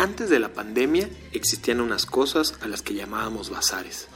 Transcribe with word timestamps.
Antes 0.00 0.30
de 0.30 0.38
la 0.38 0.54
pandemia 0.54 1.10
existían 1.32 1.78
unas 1.78 2.06
cosas 2.06 2.54
a 2.62 2.68
las 2.68 2.80
que 2.80 2.94
llamábamos 2.94 3.50
bazares. 3.50 4.08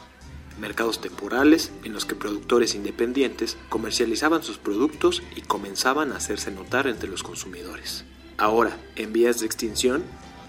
Mercados 0.59 1.03
temporales 1.03 1.73
en 1.85 1.93
los 1.93 2.07
que 2.07 2.15
productores 2.15 2.75
independientes 2.75 3.59
comercializaban 3.69 4.43
sus 4.43 4.57
productos 4.57 5.23
y 5.37 5.43
comenzaban 5.43 6.11
a 6.11 6.17
hacerse 6.17 6.51
notar 6.51 6.87
entre 6.87 7.11
los 7.11 7.23
consumidores. 7.23 8.07
Ahora, 8.39 8.79
en 8.97 9.13
vías 9.13 9.41
de 9.41 9.47
extinción, 9.47 10.05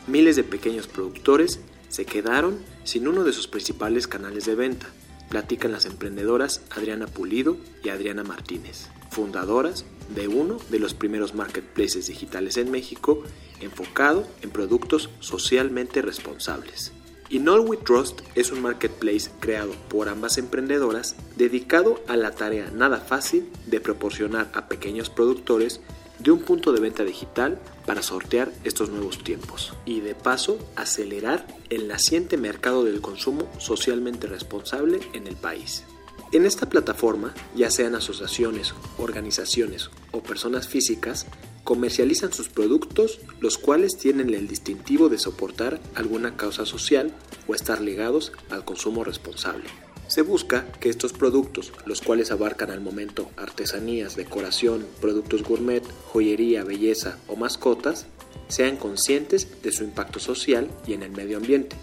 miles 0.07 0.37
de 0.37 0.45
pequeños 0.45 0.87
productores 0.87 1.59
se 1.89 2.05
quedaron 2.05 2.57
sin 2.85 3.05
uno 3.05 3.25
de 3.25 3.33
sus 3.33 3.49
principales 3.49 4.07
canales 4.07 4.45
de 4.45 4.55
venta, 4.55 4.87
platican 5.29 5.73
las 5.73 5.85
emprendedoras 5.85 6.61
Adriana 6.69 7.07
Pulido 7.07 7.57
y 7.83 7.89
Adriana 7.89 8.23
Martínez, 8.23 8.87
fundadoras 9.11 9.83
de 10.09 10.27
uno 10.27 10.57
de 10.69 10.79
los 10.79 10.93
primeros 10.93 11.33
marketplaces 11.33 12.07
digitales 12.07 12.57
en 12.57 12.71
México 12.71 13.23
enfocado 13.61 14.27
en 14.41 14.49
productos 14.49 15.09
socialmente 15.19 16.01
responsables. 16.01 16.91
Inol 17.29 17.61
We 17.61 17.77
Trust 17.77 18.21
es 18.35 18.51
un 18.51 18.61
marketplace 18.61 19.31
creado 19.39 19.73
por 19.89 20.09
ambas 20.09 20.37
emprendedoras 20.37 21.15
dedicado 21.35 21.99
a 22.07 22.17
la 22.17 22.31
tarea 22.31 22.69
nada 22.71 22.99
fácil 22.99 23.49
de 23.65 23.79
proporcionar 23.79 24.51
a 24.53 24.67
pequeños 24.67 25.09
productores 25.09 25.81
de 26.19 26.31
un 26.31 26.39
punto 26.39 26.71
de 26.71 26.79
venta 26.79 27.03
digital 27.03 27.59
para 27.85 28.03
sortear 28.03 28.51
estos 28.63 28.89
nuevos 28.89 29.23
tiempos 29.23 29.73
y 29.85 30.01
de 30.01 30.15
paso 30.15 30.59
acelerar 30.75 31.45
el 31.69 31.87
naciente 31.87 32.37
mercado 32.37 32.83
del 32.83 33.01
consumo 33.01 33.49
socialmente 33.57 34.27
responsable 34.27 34.99
en 35.13 35.27
el 35.27 35.35
país. 35.35 35.83
En 36.31 36.45
esta 36.45 36.67
plataforma, 36.67 37.33
ya 37.55 37.69
sean 37.69 37.95
asociaciones, 37.95 38.73
organizaciones 38.97 39.89
o 40.11 40.21
personas 40.21 40.67
físicas, 40.67 41.27
comercializan 41.63 42.33
sus 42.33 42.49
productos, 42.49 43.19
los 43.39 43.57
cuales 43.57 43.97
tienen 43.97 44.33
el 44.33 44.47
distintivo 44.47 45.09
de 45.09 45.17
soportar 45.17 45.79
alguna 45.95 46.35
causa 46.35 46.65
social 46.65 47.13
o 47.47 47.55
estar 47.55 47.81
ligados 47.81 48.31
al 48.49 48.65
consumo 48.65 49.03
responsable. 49.03 49.65
Se 50.07 50.21
busca 50.21 50.71
que 50.79 50.89
estos 50.89 51.13
productos, 51.13 51.73
los 51.85 52.01
cuales 52.01 52.31
abarcan 52.31 52.69
al 52.69 52.81
momento 52.81 53.31
artesanías, 53.37 54.15
decoración, 54.15 54.85
productos 55.01 55.43
gourmet, 55.43 55.83
joyería, 56.11 56.63
belleza 56.63 57.17
o 57.27 57.35
mascotas, 57.35 58.05
sean 58.47 58.77
conscientes 58.77 59.63
de 59.63 59.71
su 59.71 59.83
impacto 59.83 60.19
social 60.19 60.69
y 60.85 60.93
en 60.93 61.01
el 61.01 61.11
medio 61.11 61.37
ambiente, 61.37 61.75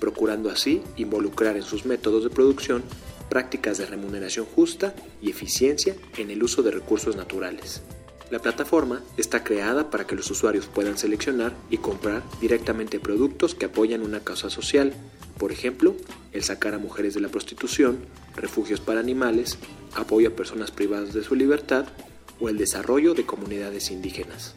procurando 0.00 0.50
así 0.50 0.82
involucrar 0.96 1.56
en 1.56 1.62
sus 1.62 1.86
métodos 1.86 2.24
de 2.24 2.30
producción 2.30 2.82
prácticas 3.30 3.78
de 3.78 3.86
remuneración 3.86 4.44
justa 4.44 4.94
y 5.22 5.30
eficiencia 5.30 5.96
en 6.18 6.30
el 6.30 6.42
uso 6.42 6.62
de 6.62 6.72
recursos 6.72 7.16
naturales. 7.16 7.80
La 8.30 8.38
plataforma 8.38 9.02
está 9.16 9.42
creada 9.42 9.90
para 9.90 10.06
que 10.06 10.14
los 10.14 10.30
usuarios 10.30 10.66
puedan 10.66 10.98
seleccionar 10.98 11.52
y 11.70 11.78
comprar 11.78 12.22
directamente 12.40 13.00
productos 13.00 13.54
que 13.54 13.64
apoyan 13.64 14.02
una 14.02 14.20
causa 14.20 14.50
social, 14.50 14.92
por 15.38 15.50
ejemplo, 15.50 15.96
el 16.32 16.44
sacar 16.44 16.74
a 16.74 16.78
mujeres 16.78 17.14
de 17.14 17.20
la 17.20 17.28
prostitución, 17.28 17.98
refugios 18.36 18.80
para 18.80 19.00
animales, 19.00 19.58
apoyo 19.96 20.28
a 20.28 20.36
personas 20.36 20.70
privadas 20.70 21.14
de 21.14 21.24
su 21.24 21.34
libertad 21.34 21.86
o 22.40 22.48
el 22.48 22.58
desarrollo 22.58 23.14
de 23.14 23.26
comunidades 23.26 23.90
indígenas. 23.90 24.54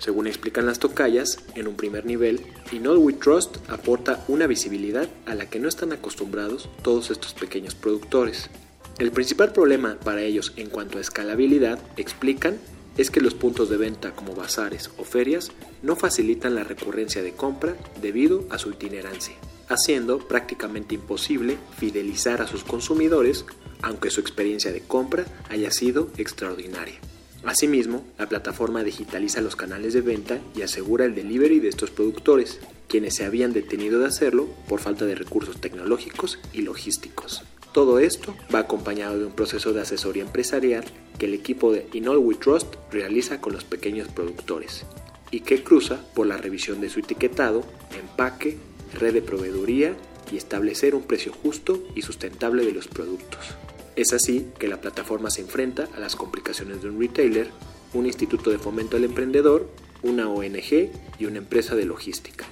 Según 0.00 0.26
explican 0.26 0.66
las 0.66 0.80
tocayas, 0.80 1.38
en 1.54 1.68
un 1.68 1.76
primer 1.76 2.04
nivel, 2.06 2.40
Inol 2.72 2.98
We 2.98 3.12
Trust 3.12 3.58
aporta 3.68 4.24
una 4.26 4.48
visibilidad 4.48 5.08
a 5.26 5.36
la 5.36 5.48
que 5.48 5.60
no 5.60 5.68
están 5.68 5.92
acostumbrados 5.92 6.68
todos 6.82 7.12
estos 7.12 7.34
pequeños 7.34 7.76
productores. 7.76 8.50
El 8.98 9.12
principal 9.12 9.52
problema 9.52 9.96
para 10.02 10.22
ellos 10.22 10.52
en 10.56 10.70
cuanto 10.70 10.98
a 10.98 11.00
escalabilidad, 11.00 11.78
explican, 11.96 12.58
es 12.96 13.12
que 13.12 13.20
los 13.20 13.34
puntos 13.34 13.70
de 13.70 13.76
venta 13.76 14.10
como 14.10 14.34
bazares 14.34 14.90
o 14.98 15.04
ferias 15.04 15.52
no 15.82 15.94
facilitan 15.94 16.56
la 16.56 16.64
recurrencia 16.64 17.22
de 17.22 17.32
compra 17.32 17.76
debido 18.02 18.44
a 18.50 18.58
su 18.58 18.70
itinerancia 18.70 19.36
haciendo 19.70 20.18
prácticamente 20.18 20.96
imposible 20.96 21.56
fidelizar 21.78 22.42
a 22.42 22.46
sus 22.46 22.64
consumidores 22.64 23.46
aunque 23.82 24.10
su 24.10 24.20
experiencia 24.20 24.72
de 24.72 24.82
compra 24.82 25.24
haya 25.48 25.70
sido 25.70 26.10
extraordinaria. 26.18 26.96
Asimismo, 27.44 28.04
la 28.18 28.28
plataforma 28.28 28.82
digitaliza 28.82 29.40
los 29.40 29.56
canales 29.56 29.94
de 29.94 30.02
venta 30.02 30.40
y 30.54 30.62
asegura 30.62 31.06
el 31.06 31.14
delivery 31.14 31.58
de 31.58 31.68
estos 31.68 31.90
productores, 31.90 32.60
quienes 32.86 33.14
se 33.14 33.24
habían 33.24 33.52
detenido 33.52 33.98
de 33.98 34.06
hacerlo 34.06 34.48
por 34.68 34.80
falta 34.80 35.06
de 35.06 35.14
recursos 35.14 35.60
tecnológicos 35.60 36.38
y 36.52 36.62
logísticos. 36.62 37.42
Todo 37.72 37.98
esto 37.98 38.34
va 38.54 38.58
acompañado 38.58 39.18
de 39.18 39.26
un 39.26 39.32
proceso 39.32 39.72
de 39.72 39.80
asesoría 39.80 40.24
empresarial 40.24 40.84
que 41.18 41.26
el 41.26 41.34
equipo 41.34 41.72
de 41.72 41.86
In 41.92 42.08
All 42.08 42.18
We 42.18 42.34
Trust 42.34 42.74
realiza 42.90 43.40
con 43.40 43.52
los 43.52 43.64
pequeños 43.64 44.08
productores 44.08 44.84
y 45.30 45.40
que 45.40 45.62
cruza 45.62 46.00
por 46.14 46.26
la 46.26 46.36
revisión 46.36 46.80
de 46.80 46.90
su 46.90 47.00
etiquetado, 47.00 47.64
empaque, 47.98 48.58
red 48.98 49.14
de 49.14 49.22
proveeduría 49.22 49.94
y 50.32 50.36
establecer 50.36 50.94
un 50.94 51.02
precio 51.02 51.32
justo 51.32 51.82
y 51.94 52.02
sustentable 52.02 52.66
de 52.66 52.72
los 52.72 52.88
productos. 52.88 53.54
Es 54.00 54.14
así 54.14 54.46
que 54.58 54.66
la 54.66 54.80
plataforma 54.80 55.28
se 55.28 55.42
enfrenta 55.42 55.86
a 55.94 56.00
las 56.00 56.16
complicaciones 56.16 56.80
de 56.80 56.88
un 56.88 56.98
retailer, 56.98 57.50
un 57.92 58.06
instituto 58.06 58.48
de 58.48 58.58
fomento 58.58 58.96
al 58.96 59.04
emprendedor, 59.04 59.68
una 60.02 60.26
ONG 60.30 60.90
y 61.18 61.26
una 61.26 61.36
empresa 61.36 61.74
de 61.74 61.84
logística. 61.84 62.46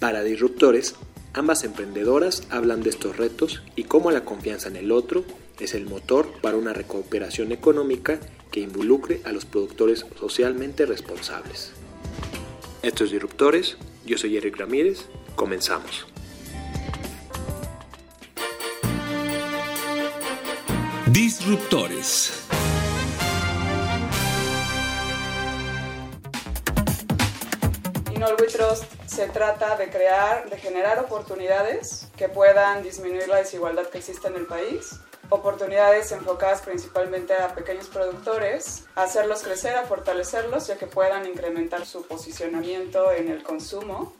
Para 0.00 0.24
disruptores, 0.24 0.96
ambas 1.34 1.62
emprendedoras 1.62 2.42
hablan 2.50 2.82
de 2.82 2.90
estos 2.90 3.16
retos 3.16 3.62
y 3.76 3.84
cómo 3.84 4.10
la 4.10 4.24
confianza 4.24 4.66
en 4.66 4.74
el 4.74 4.90
otro 4.90 5.22
es 5.60 5.74
el 5.74 5.86
motor 5.86 6.32
para 6.42 6.56
una 6.56 6.72
recuperación 6.72 7.52
económica 7.52 8.18
que 8.50 8.58
involucre 8.58 9.20
a 9.24 9.30
los 9.30 9.44
productores 9.44 10.04
socialmente 10.18 10.84
responsables. 10.84 11.70
Estos 12.82 13.12
disruptores, 13.12 13.76
yo 14.04 14.18
soy 14.18 14.36
Eric 14.36 14.56
Ramírez 14.56 15.04
Comenzamos. 15.36 16.08
Disruptores. 21.18 22.46
In 28.14 28.22
Trust 28.52 28.84
se 29.06 29.26
trata 29.26 29.76
de 29.76 29.88
crear, 29.90 30.48
de 30.48 30.56
generar 30.58 31.00
oportunidades 31.00 32.06
que 32.16 32.28
puedan 32.28 32.84
disminuir 32.84 33.26
la 33.26 33.38
desigualdad 33.38 33.88
que 33.88 33.98
existe 33.98 34.28
en 34.28 34.36
el 34.36 34.46
país 34.46 35.00
oportunidades 35.30 36.12
enfocadas 36.12 36.62
principalmente 36.62 37.34
a 37.34 37.52
pequeños 37.52 37.88
productores, 37.88 38.84
hacerlos 38.94 39.42
crecer, 39.42 39.74
a 39.74 39.86
fortalecerlos, 39.86 40.68
ya 40.68 40.78
que 40.78 40.86
puedan 40.86 41.26
incrementar 41.26 41.84
su 41.84 42.06
posicionamiento 42.06 43.10
en 43.10 43.28
el 43.28 43.42
consumo 43.42 44.14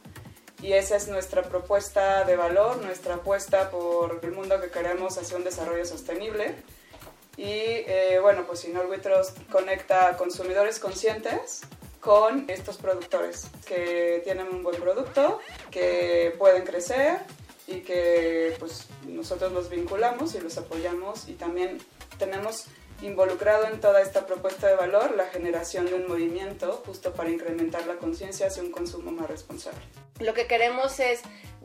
y 0.61 0.73
esa 0.73 0.97
es 0.97 1.07
nuestra 1.07 1.43
propuesta 1.43 2.25
de 2.25 2.35
valor, 2.35 2.83
nuestra 2.83 3.15
apuesta 3.15 3.71
por 3.71 4.19
el 4.21 4.33
mundo 4.33 4.59
que 4.59 4.69
queremos 4.69 5.17
hacia 5.17 5.37
un 5.37 5.45
desarrollo 5.45 5.85
sostenible. 5.85 6.55
Y 7.39 7.85
eh, 7.87 8.19
bueno, 8.21 8.43
pues 8.45 8.67
We 8.89 8.97
Trust 8.97 9.37
conecta 9.49 10.17
consumidores 10.17 10.77
conscientes 10.77 11.61
con 12.01 12.43
estos 12.49 12.75
productores 12.75 13.47
que 13.65 14.19
tienen 14.25 14.49
un 14.49 14.61
buen 14.61 14.75
producto, 14.75 15.39
que 15.71 16.35
pueden 16.37 16.65
crecer 16.65 17.19
y 17.65 17.79
que 17.79 18.57
pues 18.59 18.87
nosotros 19.07 19.53
los 19.53 19.69
vinculamos 19.69 20.35
y 20.35 20.41
los 20.41 20.57
apoyamos 20.57 21.29
y 21.29 21.33
también 21.35 21.77
tenemos 22.17 22.65
involucrado 23.01 23.67
en 23.67 23.79
toda 23.79 24.01
esta 24.01 24.27
propuesta 24.27 24.67
de 24.67 24.75
valor 24.75 25.15
la 25.15 25.27
generación 25.27 25.85
de 25.85 25.93
un 25.93 26.09
movimiento 26.09 26.83
justo 26.85 27.13
para 27.13 27.29
incrementar 27.29 27.87
la 27.87 27.95
conciencia 27.95 28.47
hacia 28.47 28.63
un 28.63 28.71
consumo 28.73 29.11
más 29.11 29.29
responsable. 29.29 29.79
Lo 30.19 30.33
que 30.33 30.45
queremos 30.45 30.99
es 30.99 31.21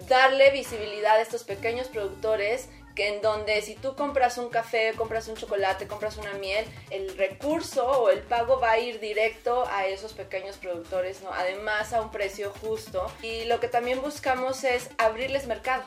darle 0.08 0.52
visibilidad 0.52 1.16
a 1.16 1.20
estos 1.20 1.42
pequeños 1.42 1.88
productores 1.88 2.68
que 2.94 3.08
en 3.08 3.22
donde 3.22 3.60
si 3.62 3.74
tú 3.74 3.96
compras 3.96 4.38
un 4.38 4.48
café, 4.48 4.92
compras 4.96 5.28
un 5.28 5.36
chocolate, 5.36 5.86
compras 5.86 6.16
una 6.16 6.32
miel, 6.34 6.64
el 6.90 7.16
recurso 7.16 7.86
o 7.86 8.10
el 8.10 8.20
pago 8.20 8.60
va 8.60 8.72
a 8.72 8.78
ir 8.78 9.00
directo 9.00 9.64
a 9.70 9.86
esos 9.86 10.12
pequeños 10.12 10.56
productores, 10.56 11.22
¿no? 11.22 11.32
Además 11.32 11.92
a 11.92 12.00
un 12.00 12.10
precio 12.10 12.52
justo. 12.60 13.10
Y 13.22 13.44
lo 13.44 13.60
que 13.60 13.68
también 13.68 14.00
buscamos 14.00 14.64
es 14.64 14.90
abrirles 14.98 15.46
mercado. 15.46 15.84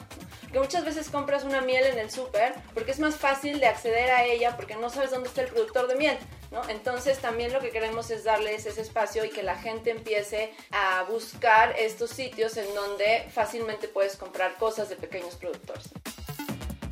Que 0.52 0.60
muchas 0.60 0.86
veces 0.86 1.10
compras 1.10 1.44
una 1.44 1.62
miel 1.62 1.86
en 1.86 2.00
el 2.00 2.10
súper 2.10 2.54
porque 2.74 2.92
es 2.92 3.00
más 3.00 3.16
fácil 3.16 3.60
de 3.60 3.68
acceder 3.68 4.12
a 4.12 4.26
ella 4.26 4.56
porque 4.56 4.76
no 4.76 4.90
sabes 4.90 5.12
dónde 5.12 5.30
está 5.30 5.42
el 5.42 5.48
productor 5.48 5.88
de 5.88 5.96
miel. 5.96 6.18
¿No? 6.50 6.62
Entonces 6.70 7.20
también 7.20 7.52
lo 7.52 7.60
que 7.60 7.72
queremos 7.72 8.10
es 8.10 8.24
darles 8.24 8.66
ese 8.66 8.80
espacio 8.80 9.26
y 9.26 9.30
que 9.30 9.44
la 9.44 9.58
gente 9.58 9.92
empiece 9.92 10.54
a 10.72 11.04
buscar 11.04 11.76
estos 11.78 12.12
sitios 12.12 12.56
en 12.56 12.74
donde 12.74 13.28
fácilmente 13.34 13.90
puedes 13.90 14.16
comprar 14.16 14.56
cosas 14.56 14.88
de 14.88 14.96
pequeños 14.96 15.36
productores. 15.36 15.90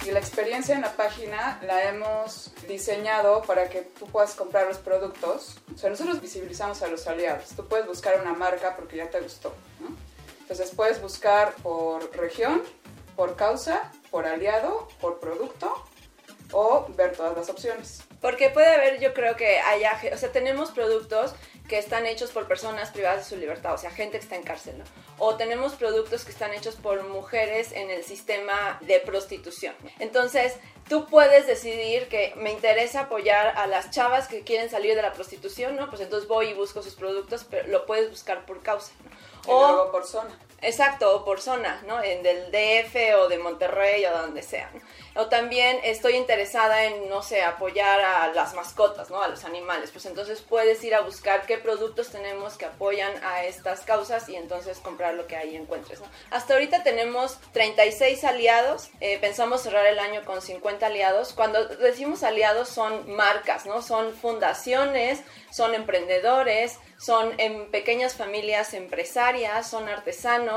Y 0.06 0.12
la 0.12 0.19
experiencia 0.19 0.75
en 0.75 0.81
la 0.81 0.96
página 0.96 1.60
la 1.63 1.90
hemos 1.90 2.52
diseñado 2.68 3.42
para 3.42 3.69
que 3.69 3.81
tú 3.81 4.06
puedas 4.06 4.36
comprar 4.36 4.68
los 4.68 4.78
productos. 4.78 5.57
O 5.74 5.78
sea, 5.80 5.90
nosotros 5.90 6.22
visibilizamos 6.22 6.84
a 6.84 6.88
los 6.88 7.07
aliados. 7.07 7.50
Tú 7.56 7.68
puedes 7.68 7.88
buscar 7.88 8.22
una 8.22 8.34
marca 8.34 8.75
porque 8.75 8.98
ya 8.98 9.10
te 9.10 9.19
gustó. 9.19 9.56
¿no? 9.80 9.96
Entonces 10.42 10.72
puedes 10.75 11.02
buscar 11.02 11.56
por 11.56 12.16
región, 12.16 12.62
por 13.16 13.36
causa, 13.36 13.92
por 14.12 14.28
aliado, 14.28 14.88
por 15.02 15.19
producto 15.19 15.74
o 16.52 16.86
ver 16.96 17.16
todas 17.16 17.36
las 17.36 17.50
opciones. 17.50 18.04
Porque 18.22 18.52
puede 18.52 18.68
haber, 18.68 19.00
yo 19.00 19.12
creo 19.16 19.36
que 19.36 19.57
haya, 19.60 20.00
o 20.13 20.18
sea, 20.18 20.31
tenemos 20.31 20.69
productos 20.69 21.34
que 21.67 21.77
están 21.77 22.06
hechos 22.06 22.31
por 22.31 22.47
personas 22.47 22.91
privadas 22.91 23.19
de 23.19 23.35
su 23.35 23.35
libertad, 23.35 23.73
o 23.73 23.77
sea, 23.77 23.89
gente 23.89 24.17
que 24.17 24.23
está 24.23 24.35
en 24.35 24.44
cárcel, 24.44 24.77
¿no? 24.77 24.83
O 25.17 25.35
tenemos 25.35 25.73
productos 25.73 26.25
que 26.25 26.31
están 26.31 26.53
hechos 26.53 26.75
por 26.75 27.03
mujeres 27.07 27.71
en 27.71 27.89
el 27.89 28.03
sistema 28.03 28.77
de 28.81 29.00
prostitución. 29.00 29.73
Entonces, 30.00 30.53
tú 30.88 31.07
puedes 31.07 31.47
decidir 31.47 32.07
que 32.07 32.33
me 32.35 32.51
interesa 32.51 33.01
apoyar 33.01 33.57
a 33.57 33.65
las 33.67 33.91
chavas 33.91 34.27
que 34.27 34.44
quieren 34.44 34.69
salir 34.69 34.95
de 34.95 35.01
la 35.01 35.13
prostitución, 35.13 35.75
¿no? 35.75 35.89
Pues 35.89 36.01
entonces 36.01 36.27
voy 36.27 36.50
y 36.50 36.53
busco 36.53 36.83
sus 36.83 36.95
productos, 36.95 37.45
pero 37.50 37.68
lo 37.68 37.85
puedes 37.85 38.09
buscar 38.09 38.45
por 38.45 38.61
causa, 38.61 38.91
¿no? 39.03 39.11
o 39.47 39.68
luego 39.68 39.91
por 39.91 40.06
zona. 40.06 40.38
Exacto, 40.65 41.15
o 41.15 41.23
por 41.23 41.41
zona, 41.41 41.81
¿no? 41.85 42.01
En 42.03 42.23
del 42.23 42.51
DF 42.51 42.95
o 43.19 43.27
de 43.29 43.38
Monterrey 43.38 44.03
o 44.06 44.12
donde 44.12 44.41
sea. 44.41 44.71
O 45.15 45.27
también 45.27 45.79
estoy 45.83 46.15
interesada 46.15 46.85
en, 46.85 47.07
no 47.07 47.21
sé, 47.21 47.41
apoyar 47.44 48.01
a 48.01 48.33
las 48.33 48.53
mascotas, 48.53 49.09
¿no? 49.09 49.21
A 49.21 49.27
los 49.27 49.45
animales. 49.45 49.91
Pues 49.91 50.06
entonces 50.07 50.41
puedes 50.41 50.83
ir 50.83 50.94
a 50.95 51.01
buscar 51.01 51.45
qué 51.45 51.57
productos 51.57 52.09
tenemos 52.09 52.57
que 52.57 52.65
apoyan 52.65 53.13
a 53.23 53.45
estas 53.45 53.81
causas 53.81 54.27
y 54.27 54.35
entonces 54.35 54.79
comprar 54.79 55.13
lo 55.13 55.27
que 55.27 55.38
ahí 55.38 55.56
encuentres, 55.56 56.01
¿no? 56.01 56.07
Hasta 56.31 56.53
ahorita 56.53 56.83
tenemos 56.83 57.39
36 57.53 58.23
aliados. 58.23 58.89
Eh, 59.00 59.19
pensamos 59.19 59.61
cerrar 59.61 59.85
el 59.85 60.00
año 60.00 60.25
con 60.25 60.41
50 60.41 60.85
aliados. 60.85 61.33
Cuando 61.33 61.65
decimos 61.65 62.23
aliados 62.23 62.68
son 62.69 63.09
marcas, 63.15 63.65
¿no? 63.65 63.81
Son 63.81 64.13
fundaciones, 64.13 65.21
son 65.51 65.75
emprendedores, 65.75 66.79
son 66.97 67.39
en 67.39 67.71
pequeñas 67.71 68.15
familias 68.15 68.73
empresarias, 68.73 69.69
son 69.69 69.88
artesanos. 69.88 70.55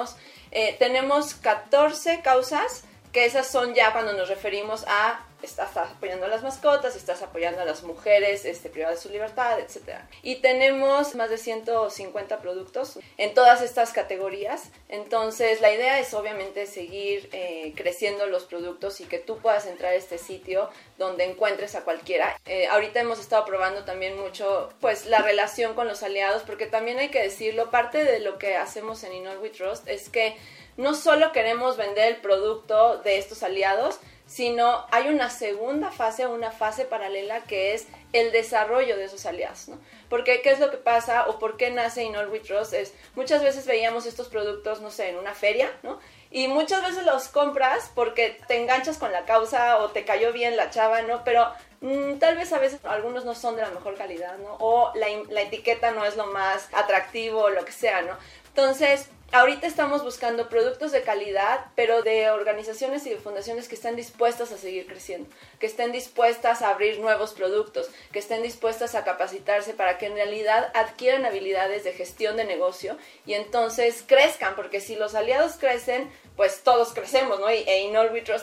Eh, 0.50 0.76
tenemos 0.78 1.34
14 1.34 2.20
causas, 2.22 2.84
que 3.12 3.24
esas 3.24 3.46
son 3.50 3.74
ya 3.74 3.92
cuando 3.92 4.12
nos 4.12 4.28
referimos 4.28 4.84
a 4.88 5.27
estás 5.42 5.76
apoyando 5.76 6.26
a 6.26 6.28
las 6.28 6.42
mascotas, 6.42 6.96
estás 6.96 7.22
apoyando 7.22 7.60
a 7.60 7.64
las 7.64 7.82
mujeres 7.82 8.44
este, 8.44 8.68
privadas 8.68 8.96
de 8.96 9.02
su 9.02 9.08
libertad, 9.10 9.58
etc. 9.60 10.00
Y 10.22 10.36
tenemos 10.36 11.14
más 11.14 11.30
de 11.30 11.38
150 11.38 12.38
productos 12.38 12.98
en 13.16 13.34
todas 13.34 13.62
estas 13.62 13.92
categorías. 13.92 14.70
Entonces, 14.88 15.60
la 15.60 15.72
idea 15.72 15.98
es 16.00 16.12
obviamente 16.14 16.66
seguir 16.66 17.28
eh, 17.32 17.72
creciendo 17.76 18.26
los 18.26 18.44
productos 18.44 19.00
y 19.00 19.04
que 19.04 19.18
tú 19.18 19.38
puedas 19.38 19.66
entrar 19.66 19.92
a 19.92 19.96
este 19.96 20.18
sitio 20.18 20.70
donde 20.96 21.24
encuentres 21.24 21.74
a 21.74 21.84
cualquiera. 21.84 22.38
Eh, 22.46 22.66
ahorita 22.66 23.00
hemos 23.00 23.20
estado 23.20 23.44
probando 23.44 23.84
también 23.84 24.18
mucho 24.18 24.72
pues 24.80 25.06
la 25.06 25.22
relación 25.22 25.74
con 25.74 25.86
los 25.86 26.02
aliados, 26.02 26.42
porque 26.42 26.66
también 26.66 26.98
hay 26.98 27.10
que 27.10 27.22
decirlo, 27.22 27.70
parte 27.70 28.04
de 28.04 28.18
lo 28.18 28.38
que 28.38 28.56
hacemos 28.56 29.04
en 29.04 29.12
Inol 29.12 29.38
We 29.38 29.50
Trust 29.50 29.88
es 29.88 30.08
que 30.08 30.36
no 30.76 30.94
solo 30.94 31.32
queremos 31.32 31.76
vender 31.76 32.06
el 32.06 32.16
producto 32.20 32.98
de 32.98 33.18
estos 33.18 33.42
aliados, 33.42 33.98
sino 34.28 34.84
hay 34.90 35.08
una 35.08 35.30
segunda 35.30 35.90
fase, 35.90 36.26
una 36.26 36.50
fase 36.50 36.84
paralela 36.84 37.44
que 37.44 37.72
es 37.72 37.88
el 38.12 38.30
desarrollo 38.30 38.96
de 38.96 39.04
esos 39.04 39.24
aliados, 39.24 39.68
¿no? 39.68 39.78
Porque 40.10 40.42
qué 40.42 40.50
es 40.50 40.60
lo 40.60 40.70
que 40.70 40.76
pasa 40.76 41.28
o 41.28 41.38
por 41.38 41.56
qué 41.56 41.70
nace 41.70 42.04
In 42.04 42.14
All 42.14 42.28
We 42.28 42.40
Trust 42.40 42.74
es 42.74 42.92
muchas 43.14 43.42
veces 43.42 43.66
veíamos 43.66 44.04
estos 44.04 44.28
productos, 44.28 44.82
no 44.82 44.90
sé, 44.90 45.08
en 45.08 45.16
una 45.16 45.34
feria, 45.34 45.72
¿no? 45.82 45.98
Y 46.30 46.46
muchas 46.46 46.82
veces 46.82 47.06
los 47.06 47.28
compras 47.28 47.90
porque 47.94 48.38
te 48.46 48.60
enganchas 48.60 48.98
con 48.98 49.12
la 49.12 49.24
causa 49.24 49.78
o 49.78 49.88
te 49.88 50.04
cayó 50.04 50.30
bien 50.30 50.58
la 50.58 50.68
chava, 50.68 51.00
¿no? 51.00 51.24
Pero 51.24 51.50
mm, 51.80 52.18
tal 52.18 52.36
vez 52.36 52.52
a 52.52 52.58
veces 52.58 52.84
algunos 52.84 53.24
no 53.24 53.34
son 53.34 53.56
de 53.56 53.62
la 53.62 53.70
mejor 53.70 53.96
calidad, 53.96 54.36
¿no? 54.36 54.56
O 54.60 54.92
la, 54.94 55.06
la 55.30 55.40
etiqueta 55.40 55.92
no 55.92 56.04
es 56.04 56.16
lo 56.16 56.26
más 56.26 56.68
atractivo 56.74 57.44
o 57.44 57.50
lo 57.50 57.64
que 57.64 57.72
sea, 57.72 58.02
¿no? 58.02 58.14
Entonces, 58.48 59.08
Ahorita 59.30 59.66
estamos 59.66 60.02
buscando 60.02 60.48
productos 60.48 60.90
de 60.90 61.02
calidad, 61.02 61.66
pero 61.76 62.00
de 62.00 62.30
organizaciones 62.30 63.04
y 63.06 63.10
de 63.10 63.18
fundaciones 63.18 63.68
que 63.68 63.74
estén 63.74 63.94
dispuestas 63.94 64.52
a 64.52 64.56
seguir 64.56 64.86
creciendo, 64.86 65.28
que 65.58 65.66
estén 65.66 65.92
dispuestas 65.92 66.62
a 66.62 66.70
abrir 66.70 67.00
nuevos 67.00 67.32
productos, 67.32 67.88
que 68.12 68.18
estén 68.18 68.42
dispuestas 68.42 68.94
a 68.94 69.04
capacitarse 69.04 69.74
para 69.74 69.98
que 69.98 70.06
en 70.06 70.14
realidad 70.14 70.70
adquieran 70.74 71.26
habilidades 71.26 71.84
de 71.84 71.92
gestión 71.92 72.36
de 72.36 72.44
negocio 72.44 72.96
y 73.26 73.34
entonces 73.34 74.04
crezcan, 74.06 74.54
porque 74.56 74.80
si 74.80 74.96
los 74.96 75.14
aliados 75.14 75.56
crecen, 75.58 76.10
pues 76.36 76.62
todos 76.62 76.92
crecemos, 76.92 77.40
¿no? 77.40 77.50
Y, 77.50 77.64
e 77.66 77.90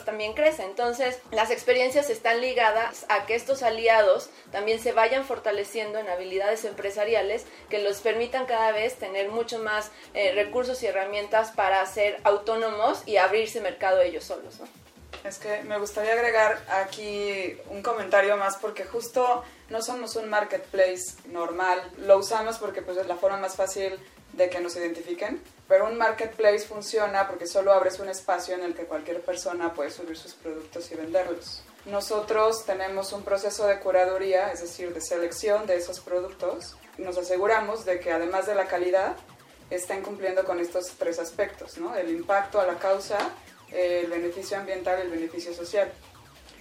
también 0.04 0.34
crece. 0.34 0.64
Entonces, 0.64 1.18
las 1.30 1.50
experiencias 1.50 2.10
están 2.10 2.42
ligadas 2.42 3.06
a 3.08 3.24
que 3.24 3.34
estos 3.34 3.62
aliados 3.62 4.28
también 4.52 4.80
se 4.80 4.92
vayan 4.92 5.24
fortaleciendo 5.24 5.98
en 5.98 6.08
habilidades 6.08 6.66
empresariales 6.66 7.46
que 7.70 7.78
los 7.78 8.00
permitan 8.00 8.44
cada 8.44 8.72
vez 8.72 8.96
tener 8.96 9.30
mucho 9.30 9.58
más 9.60 9.90
eh, 10.12 10.32
recursos 10.34 10.82
y 10.82 10.86
herramientas 10.86 11.52
para 11.52 11.84
ser 11.86 12.20
autónomos 12.24 13.02
y 13.06 13.16
abrirse 13.16 13.62
mercado 13.62 14.02
ellos 14.02 14.24
solos, 14.24 14.60
¿no? 14.60 14.85
Es 15.24 15.38
que 15.38 15.62
me 15.64 15.78
gustaría 15.78 16.12
agregar 16.12 16.62
aquí 16.70 17.56
un 17.70 17.82
comentario 17.82 18.36
más 18.36 18.56
porque 18.56 18.84
justo 18.84 19.44
no 19.70 19.82
somos 19.82 20.16
un 20.16 20.28
marketplace 20.28 21.16
normal. 21.26 21.80
Lo 21.98 22.18
usamos 22.18 22.58
porque 22.58 22.82
pues, 22.82 22.96
es 22.96 23.06
la 23.06 23.16
forma 23.16 23.38
más 23.38 23.56
fácil 23.56 23.98
de 24.32 24.50
que 24.50 24.60
nos 24.60 24.76
identifiquen, 24.76 25.42
pero 25.66 25.86
un 25.86 25.96
marketplace 25.96 26.60
funciona 26.60 27.26
porque 27.26 27.46
solo 27.46 27.72
abres 27.72 27.98
un 27.98 28.08
espacio 28.08 28.54
en 28.54 28.62
el 28.62 28.74
que 28.74 28.84
cualquier 28.84 29.22
persona 29.22 29.72
puede 29.72 29.90
subir 29.90 30.16
sus 30.16 30.34
productos 30.34 30.90
y 30.92 30.94
venderlos. 30.94 31.62
Nosotros 31.86 32.64
tenemos 32.66 33.12
un 33.12 33.22
proceso 33.22 33.66
de 33.66 33.78
curaduría, 33.78 34.52
es 34.52 34.60
decir, 34.60 34.92
de 34.92 35.00
selección 35.00 35.66
de 35.66 35.76
esos 35.76 36.00
productos. 36.00 36.76
Nos 36.98 37.16
aseguramos 37.16 37.84
de 37.84 38.00
que 38.00 38.12
además 38.12 38.46
de 38.46 38.56
la 38.56 38.66
calidad, 38.66 39.16
estén 39.70 40.02
cumpliendo 40.02 40.44
con 40.44 40.60
estos 40.60 40.92
tres 40.98 41.18
aspectos, 41.18 41.78
¿no? 41.78 41.96
El 41.96 42.10
impacto 42.10 42.60
a 42.60 42.66
la 42.66 42.78
causa, 42.78 43.18
el 43.72 44.06
beneficio 44.06 44.56
ambiental 44.56 44.98
y 44.98 45.02
el 45.02 45.10
beneficio 45.10 45.52
social. 45.52 45.92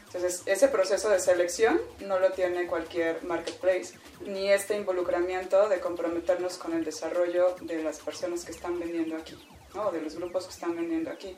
Entonces, 0.07 0.43
ese 0.45 0.69
proceso 0.69 1.09
de 1.09 1.19
selección 1.19 1.81
no 1.99 2.19
lo 2.19 2.31
tiene 2.31 2.67
cualquier 2.67 3.21
marketplace, 3.23 3.95
ni 4.25 4.49
este 4.49 4.77
involucramiento 4.77 5.67
de 5.67 5.81
comprometernos 5.81 6.57
con 6.57 6.73
el 6.73 6.85
desarrollo 6.85 7.55
de 7.61 7.83
las 7.83 7.99
personas 7.99 8.45
que 8.45 8.51
están 8.51 8.79
vendiendo 8.79 9.17
aquí, 9.17 9.37
¿no? 9.73 9.91
de 9.91 10.01
los 10.01 10.15
grupos 10.15 10.45
que 10.45 10.53
están 10.53 10.73
vendiendo 10.73 11.11
aquí. 11.11 11.35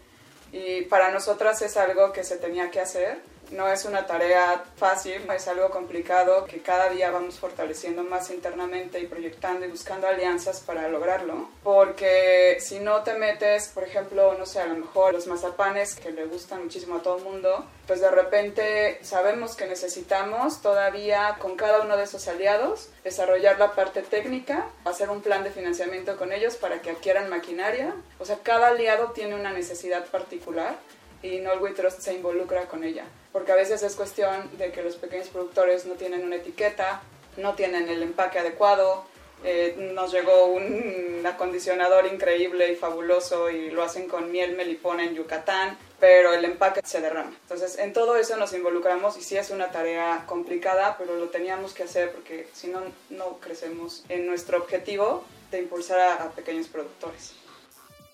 Y 0.51 0.83
para 0.83 1.11
nosotras 1.11 1.61
es 1.63 1.75
algo 1.75 2.13
que 2.13 2.23
se 2.23 2.37
tenía 2.37 2.69
que 2.69 2.79
hacer 2.79 3.19
no 3.51 3.67
es 3.67 3.85
una 3.85 4.05
tarea 4.05 4.63
fácil, 4.75 5.21
es 5.35 5.47
algo 5.47 5.69
complicado 5.69 6.45
que 6.45 6.61
cada 6.61 6.89
día 6.89 7.11
vamos 7.11 7.39
fortaleciendo 7.39 8.03
más 8.03 8.29
internamente 8.29 8.99
y 8.99 9.07
proyectando 9.07 9.65
y 9.65 9.69
buscando 9.69 10.07
alianzas 10.07 10.59
para 10.61 10.87
lograrlo. 10.87 11.49
Porque 11.63 12.57
si 12.59 12.79
no 12.79 13.03
te 13.03 13.13
metes, 13.15 13.69
por 13.69 13.83
ejemplo, 13.83 14.35
no 14.37 14.45
sé, 14.45 14.59
a 14.59 14.67
lo 14.67 14.75
mejor 14.75 15.13
los 15.13 15.27
mazapanes 15.27 15.95
que 15.95 16.11
le 16.11 16.25
gustan 16.25 16.63
muchísimo 16.63 16.97
a 16.97 17.01
todo 17.01 17.17
el 17.17 17.23
mundo, 17.23 17.65
pues 17.85 18.01
de 18.01 18.11
repente 18.11 18.99
sabemos 19.03 19.55
que 19.55 19.65
necesitamos 19.65 20.61
todavía 20.61 21.37
con 21.39 21.55
cada 21.55 21.81
uno 21.81 21.97
de 21.97 22.03
esos 22.03 22.27
aliados 22.27 22.89
desarrollar 23.03 23.57
la 23.59 23.73
parte 23.73 24.01
técnica, 24.01 24.67
hacer 24.83 25.09
un 25.09 25.21
plan 25.21 25.43
de 25.43 25.51
financiamiento 25.51 26.17
con 26.17 26.33
ellos 26.33 26.55
para 26.55 26.81
que 26.81 26.91
adquieran 26.91 27.29
maquinaria. 27.29 27.93
O 28.19 28.25
sea, 28.25 28.39
cada 28.43 28.67
aliado 28.67 29.11
tiene 29.11 29.35
una 29.35 29.51
necesidid 29.51 29.87
particular 30.11 30.75
y 31.21 31.39
Norway 31.39 31.73
Trust 31.73 32.01
se 32.01 32.13
involucra 32.13 32.65
con 32.67 32.83
ella. 32.83 33.05
Porque 33.31 33.51
a 33.51 33.55
veces 33.55 33.83
es 33.83 33.95
cuestión 33.95 34.49
de 34.57 34.71
que 34.71 34.83
los 34.83 34.95
pequeños 34.95 35.27
productores 35.29 35.85
no 35.85 35.95
tienen 35.95 36.23
una 36.23 36.37
etiqueta, 36.37 37.01
no 37.37 37.55
tienen 37.55 37.87
el 37.89 38.03
empaque 38.03 38.39
adecuado. 38.39 39.05
Eh, 39.43 39.75
nos 39.93 40.11
llegó 40.11 40.45
un 40.45 41.23
acondicionador 41.23 42.07
increíble 42.07 42.71
y 42.71 42.75
fabuloso 42.75 43.51
y 43.51 43.69
lo 43.69 43.83
hacen 43.83 44.07
con 44.07 44.31
miel 44.31 44.55
melipona 44.55 45.03
en 45.03 45.13
Yucatán, 45.13 45.77
pero 45.99 46.33
el 46.33 46.43
empaque 46.43 46.81
se 46.83 47.01
derrama. 47.01 47.33
Entonces, 47.43 47.77
en 47.77 47.93
todo 47.93 48.17
eso 48.17 48.35
nos 48.37 48.53
involucramos 48.53 49.15
y 49.17 49.21
sí 49.21 49.37
es 49.37 49.51
una 49.51 49.69
tarea 49.71 50.23
complicada, 50.25 50.95
pero 50.97 51.15
lo 51.17 51.29
teníamos 51.29 51.73
que 51.73 51.83
hacer 51.83 52.11
porque 52.11 52.49
si 52.53 52.67
no, 52.67 52.81
no 53.11 53.37
crecemos 53.39 54.03
en 54.09 54.25
nuestro 54.25 54.57
objetivo 54.57 55.23
de 55.51 55.59
impulsar 55.59 55.99
a 55.99 56.31
pequeños 56.31 56.67
productores. 56.67 57.35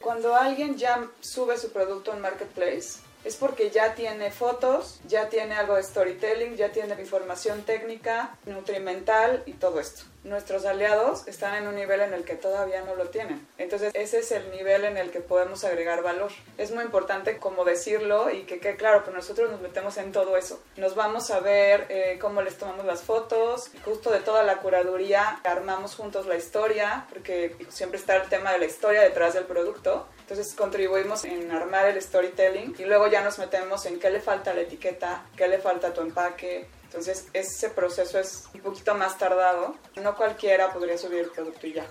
Cuando 0.04 0.36
alguien 0.36 0.78
ya 0.78 1.10
sube 1.22 1.58
su 1.58 1.72
producto 1.72 2.12
en 2.12 2.20
Marketplace, 2.20 3.00
es 3.24 3.36
porque 3.36 3.70
ya 3.70 3.96
tiene 3.96 4.32
fotos, 4.32 5.00
ya 5.08 5.30
tiene 5.30 5.56
algo 5.56 5.76
de 5.76 5.84
storytelling, 5.84 6.56
ya 6.56 6.72
tiene 6.72 6.94
información 7.00 7.64
técnica, 7.64 8.36
nutrimental 8.46 9.44
y 9.46 9.54
todo 9.54 9.80
esto. 9.80 10.04
Nuestros 10.24 10.66
aliados 10.66 11.28
están 11.28 11.56
en 11.56 11.68
un 11.68 11.76
nivel 11.76 12.00
en 12.00 12.14
el 12.14 12.24
que 12.24 12.36
todavía 12.36 12.82
no 12.82 12.96
lo 12.96 13.10
tienen. 13.10 13.46
Entonces 13.58 13.92
ese 13.94 14.20
es 14.20 14.32
el 14.32 14.52
nivel 14.52 14.86
en 14.86 14.96
el 14.96 15.12
que 15.12 15.20
podemos 15.20 15.66
agregar 15.66 16.02
valor. 16.02 16.32
Es 16.58 16.72
muy 16.72 16.86
importante 16.86 17.38
como 17.38 17.66
decirlo 17.66 18.30
y 18.30 18.44
que 18.44 18.60
quede 18.60 18.78
claro, 18.78 19.02
pero 19.04 19.18
nosotros 19.18 19.52
nos 19.52 19.60
metemos 19.60 19.98
en 19.98 20.14
todo 20.14 20.38
eso. 20.38 20.62
Nos 20.78 20.96
vamos 20.96 21.30
a 21.30 21.42
ver 21.42 21.88
eh, 21.90 22.18
cómo 22.22 22.42
les 22.42 22.58
tomamos 22.58 22.86
las 22.86 23.02
fotos, 23.02 23.70
justo 23.84 24.12
de 24.12 24.20
toda 24.20 24.44
la 24.44 24.60
curaduría, 24.60 25.42
armamos 25.44 25.96
juntos 25.96 26.26
la 26.26 26.38
historia, 26.38 27.06
porque 27.10 27.58
siempre 27.70 28.00
está 28.00 28.16
el 28.16 28.30
tema 28.30 28.54
de 28.54 28.60
la 28.60 28.66
historia 28.66 29.02
detrás 29.02 29.34
del 29.34 29.44
producto. 29.44 30.08
Entonces 30.34 30.56
contribuimos 30.56 31.26
en 31.26 31.52
armar 31.52 31.86
el 31.86 32.02
storytelling 32.02 32.74
y 32.80 32.86
luego 32.86 33.06
ya 33.06 33.24
nos 33.24 33.38
metemos 33.38 33.86
en 33.86 34.00
qué 34.00 34.10
le 34.10 34.20
falta 34.20 34.50
a 34.50 34.56
la 34.56 34.62
etiqueta, 34.62 35.28
qué 35.38 35.48
le 35.48 35.60
falta 35.60 35.90
a 35.90 35.94
tu 35.94 36.02
empaque. 36.02 36.68
Entonces 36.86 37.28
ese 37.34 37.70
proceso 37.70 38.20
es 38.20 38.46
un 38.52 38.62
poquito 38.62 38.96
más 38.96 39.16
tardado. 39.20 39.76
No 40.02 40.16
cualquiera 40.16 40.74
podría 40.74 40.98
subir 40.98 41.20
el 41.20 41.30
producto 41.30 41.68
y 41.68 41.74
ya. 41.74 41.86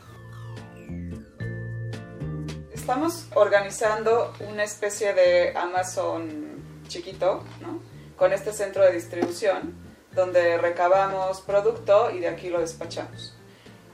Estamos 2.73 3.29
organizando 3.37 4.35
una 4.41 4.65
especie 4.65 5.15
de 5.15 5.57
Amazon 5.57 6.83
chiquito, 6.89 7.45
¿no? 7.61 7.81
Con 8.17 8.33
este 8.33 8.53
centro 8.53 8.83
de 8.83 8.91
distribución 8.91 9.73
donde 10.17 10.59
recabamos 10.59 11.43
producto 11.43 12.11
y 12.11 12.19
de 12.19 12.27
aquí 12.27 12.51
lo 12.51 12.59
despachamos. 12.59 13.37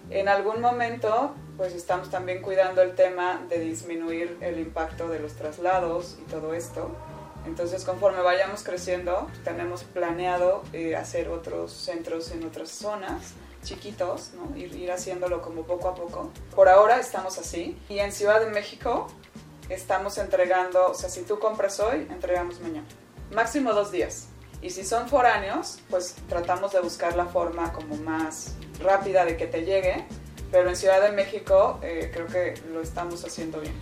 En 0.09 0.27
algún 0.27 0.63
momento 0.63 1.35
pues 1.59 1.75
estamos 1.75 2.09
también 2.09 2.41
cuidando 2.41 2.83
el 2.83 2.95
tema 2.95 3.45
de 3.49 3.59
disminuir 3.59 4.39
el 4.41 4.61
impacto 4.61 5.09
de 5.09 5.19
los 5.19 5.35
traslados 5.35 6.17
y 6.23 6.31
todo 6.31 6.55
esto. 6.55 6.93
Entonces, 7.47 7.85
conforme 7.85 8.23
vayamos 8.23 8.63
creciendo, 8.63 9.27
tenemos 9.43 9.83
planeado 9.83 10.63
eh, 10.73 10.95
hacer 10.95 11.29
otros 11.29 11.73
centros 11.73 12.31
en 12.31 12.45
otras 12.45 12.71
zonas 12.71 13.33
chiquitos, 13.65 14.31
¿no? 14.35 14.57
ir, 14.57 14.73
ir 14.77 14.93
haciéndolo 14.93 15.43
como 15.43 15.63
poco 15.63 15.89
a 15.89 15.95
poco. 15.97 16.31
Por 16.55 16.69
ahora 16.69 17.01
estamos 17.01 17.39
así. 17.39 17.77
Y 17.89 17.99
en 17.99 18.13
Ciudad 18.13 18.41
de 18.41 18.51
México 18.51 19.09
estamos 19.69 20.17
entregando, 20.19 20.93
o 20.93 20.95
sea, 20.95 21.11
si 21.11 21.23
tú 21.23 21.41
compras 21.41 21.81
hoy, 21.81 22.07
entregamos 22.09 22.61
mañana. 22.61 22.87
Máximo 23.35 23.73
dos 23.73 23.91
días. 23.91 24.29
Y 24.63 24.71
si 24.71 24.85
son 24.85 25.09
foráneos, 25.09 25.81
pues 25.91 26.15
tratamos 26.29 26.73
de 26.73 26.81
buscar 26.81 27.17
la 27.17 27.27
forma 27.27 27.73
como 27.73 27.97
más 27.97 28.55
rápida 28.81 29.25
de 29.25 29.37
que 29.37 29.49
te 29.49 29.65
llegue 29.65 30.07
pero 30.51 30.69
en 30.69 30.77
Ciudad 30.77 31.03
de 31.03 31.13
México 31.13 31.79
eh, 31.83 32.11
creo 32.13 32.27
que 32.27 32.55
lo 32.73 32.81
estamos 32.81 33.25
haciendo 33.25 33.61
bien. 33.61 33.75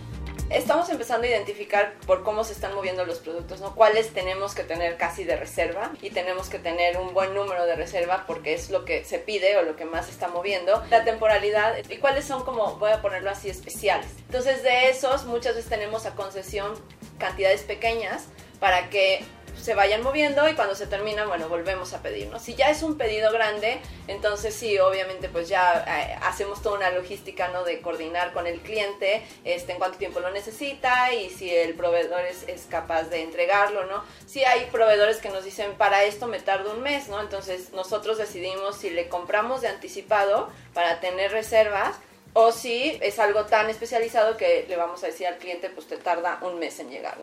Estamos 0.49 0.89
empezando 0.89 1.27
a 1.27 1.29
identificar 1.29 1.95
por 2.05 2.23
cómo 2.23 2.45
se 2.45 2.53
están 2.53 2.73
moviendo 2.73 3.05
los 3.05 3.19
productos, 3.19 3.59
¿no? 3.59 3.75
Cuáles 3.75 4.13
tenemos 4.13 4.55
que 4.55 4.63
tener 4.63 4.95
casi 4.95 5.25
de 5.25 5.35
reserva 5.35 5.91
y 6.01 6.09
tenemos 6.09 6.47
que 6.47 6.57
tener 6.57 6.95
un 6.97 7.13
buen 7.13 7.33
número 7.33 7.65
de 7.65 7.75
reserva 7.75 8.23
porque 8.25 8.53
es 8.53 8.69
lo 8.69 8.85
que 8.85 9.03
se 9.03 9.19
pide 9.19 9.57
o 9.57 9.63
lo 9.63 9.75
que 9.75 9.83
más 9.83 10.05
se 10.05 10.13
está 10.13 10.29
moviendo. 10.29 10.81
La 10.89 11.03
temporalidad 11.03 11.75
y 11.89 11.97
cuáles 11.97 12.23
son 12.23 12.45
como, 12.45 12.77
voy 12.77 12.91
a 12.91 13.01
ponerlo 13.01 13.29
así, 13.29 13.49
especiales. 13.49 14.07
Entonces 14.27 14.63
de 14.63 14.89
esos 14.89 15.25
muchas 15.25 15.55
veces 15.55 15.69
tenemos 15.69 16.05
a 16.05 16.15
concesión 16.15 16.75
cantidades 17.17 17.63
pequeñas 17.63 18.27
para 18.61 18.89
que 18.89 19.25
se 19.67 19.75
vayan 19.75 20.01
moviendo 20.01 20.47
y 20.47 20.53
cuando 20.53 20.75
se 20.75 20.87
termina, 20.87 21.25
bueno, 21.25 21.49
volvemos 21.49 21.91
a 21.91 22.01
pedir, 22.01 22.27
¿no? 22.27 22.39
Si 22.39 22.55
ya 22.55 22.69
es 22.69 22.83
un 22.83 22.97
pedido 22.97 23.33
grande, 23.33 23.79
entonces 24.07 24.55
sí, 24.55 24.79
obviamente 24.79 25.27
pues 25.27 25.49
ya 25.49 25.83
eh, 25.85 26.17
hacemos 26.21 26.61
toda 26.61 26.77
una 26.77 26.89
logística, 26.91 27.49
¿no? 27.49 27.65
De 27.65 27.81
coordinar 27.81 28.31
con 28.31 28.47
el 28.47 28.61
cliente, 28.61 29.23
este, 29.43 29.73
en 29.73 29.77
cuánto 29.77 29.97
tiempo 29.97 30.21
lo 30.21 30.31
necesita 30.31 31.13
y 31.13 31.29
si 31.29 31.53
el 31.53 31.73
proveedor 31.73 32.21
es, 32.21 32.43
es 32.47 32.65
capaz 32.69 33.09
de 33.09 33.23
entregarlo, 33.23 33.85
¿no? 33.87 34.05
Sí 34.25 34.45
hay 34.45 34.67
proveedores 34.71 35.17
que 35.17 35.31
nos 35.31 35.43
dicen, 35.43 35.73
para 35.73 36.05
esto 36.05 36.27
me 36.27 36.39
tardo 36.39 36.71
un 36.71 36.81
mes, 36.81 37.09
¿no? 37.09 37.19
Entonces 37.19 37.73
nosotros 37.73 38.17
decidimos 38.17 38.77
si 38.77 38.89
le 38.89 39.09
compramos 39.09 39.59
de 39.59 39.67
anticipado 39.67 40.49
para 40.73 41.01
tener 41.01 41.33
reservas 41.33 41.97
o 42.31 42.53
si 42.53 42.97
es 43.01 43.19
algo 43.19 43.47
tan 43.47 43.69
especializado 43.69 44.37
que 44.37 44.65
le 44.69 44.77
vamos 44.77 45.03
a 45.03 45.07
decir 45.07 45.27
al 45.27 45.39
cliente, 45.39 45.69
pues 45.69 45.87
te 45.87 45.97
tarda 45.97 46.39
un 46.41 46.57
mes 46.57 46.79
en 46.79 46.89
llegar. 46.89 47.17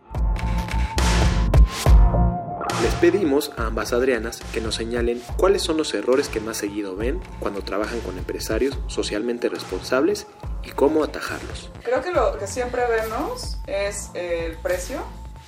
Les 2.84 2.92
pedimos 2.96 3.50
a 3.56 3.64
ambas 3.64 3.94
Adrianas 3.94 4.42
que 4.52 4.60
nos 4.60 4.74
señalen 4.74 5.22
cuáles 5.38 5.62
son 5.62 5.78
los 5.78 5.94
errores 5.94 6.28
que 6.28 6.38
más 6.38 6.58
seguido 6.58 6.96
ven 6.96 7.18
cuando 7.40 7.62
trabajan 7.62 7.98
con 8.00 8.18
empresarios 8.18 8.78
socialmente 8.88 9.48
responsables 9.48 10.26
y 10.62 10.70
cómo 10.72 11.02
atajarlos. 11.02 11.70
Creo 11.82 12.02
que 12.02 12.10
lo 12.12 12.36
que 12.36 12.46
siempre 12.46 12.82
vemos 12.86 13.56
es 13.66 14.10
el 14.12 14.58
precio. 14.58 14.98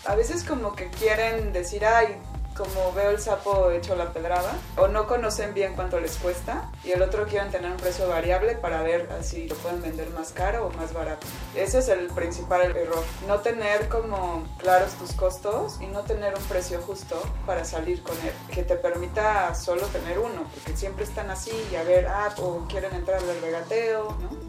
A 0.07 0.14
veces 0.16 0.45
como 0.45 0.75
que 0.75 0.88
quieren 0.88 1.52
decir, 1.52 1.85
ay, 1.85 2.16
como 2.57 2.93
veo 2.93 3.11
el 3.11 3.21
sapo 3.21 3.71
hecho 3.71 3.95
la 3.97 4.13
pedrada, 4.13 4.53
o 4.77 4.89
no 4.89 5.07
conocen 5.07 5.55
bien 5.55 5.75
cuánto 5.75 6.01
les 6.01 6.17
cuesta, 6.17 6.71
y 6.85 6.93
el 6.93 7.03
otro 7.03 7.27
quieren 7.27 7.51
tener 7.51 7.71
un 7.71 7.77
precio 7.77 8.09
variable 8.09 8.55
para 8.55 8.83
ver 8.83 9.09
si 9.23 9.49
lo 9.49 9.57
pueden 9.57 9.83
vender 9.83 10.11
más 10.11 10.33
caro 10.33 10.67
o 10.67 10.71
más 10.71 10.93
barato. 10.93 11.27
Ese 11.55 11.79
es 11.79 11.89
el 11.89 12.09
principal 12.09 12.77
error, 12.77 13.05
no 13.27 13.41
tener 13.41 13.89
como 13.89 14.47
claros 14.59 14.93
tus 14.95 15.13
costos 15.13 15.81
y 15.81 15.87
no 15.87 16.03
tener 16.03 16.35
un 16.35 16.43
precio 16.45 16.81
justo 16.81 17.21
para 17.47 17.65
salir 17.65 18.03
con 18.03 18.17
él, 18.21 18.33
que 18.53 18.63
te 18.63 18.77
permita 18.77 19.55
solo 19.55 19.83
tener 19.87 20.19
uno, 20.19 20.45
porque 20.55 20.77
siempre 20.77 21.05
están 21.05 21.31
así 21.31 21.53
y 21.71 21.77
a 21.77 21.83
ver, 21.83 22.07
ah, 22.09 22.35
o 22.39 22.67
quieren 22.69 22.95
entrar 22.95 23.21
al 23.21 23.41
regateo, 23.41 24.17
¿no? 24.21 24.47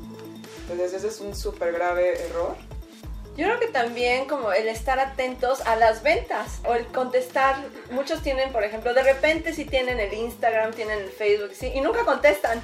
Entonces 0.61 0.93
ese 0.93 1.07
es 1.07 1.21
un 1.21 1.33
súper 1.33 1.71
grave 1.71 2.25
error 2.25 2.66
yo 3.37 3.45
creo 3.45 3.59
que 3.59 3.67
también 3.67 4.27
como 4.27 4.51
el 4.51 4.67
estar 4.67 4.99
atentos 4.99 5.61
a 5.61 5.75
las 5.75 6.01
ventas 6.01 6.59
o 6.65 6.73
el 6.73 6.87
contestar. 6.87 7.55
Muchos 7.91 8.23
tienen, 8.23 8.51
por 8.51 8.63
ejemplo, 8.63 8.95
de 8.95 9.03
repente 9.03 9.53
si 9.53 9.63
tienen 9.63 9.99
el 9.99 10.11
Instagram, 10.11 10.73
tienen 10.73 10.99
el 10.99 11.09
Facebook, 11.09 11.51
sí, 11.53 11.71
y 11.73 11.81
nunca 11.81 12.03
contestan. 12.03 12.59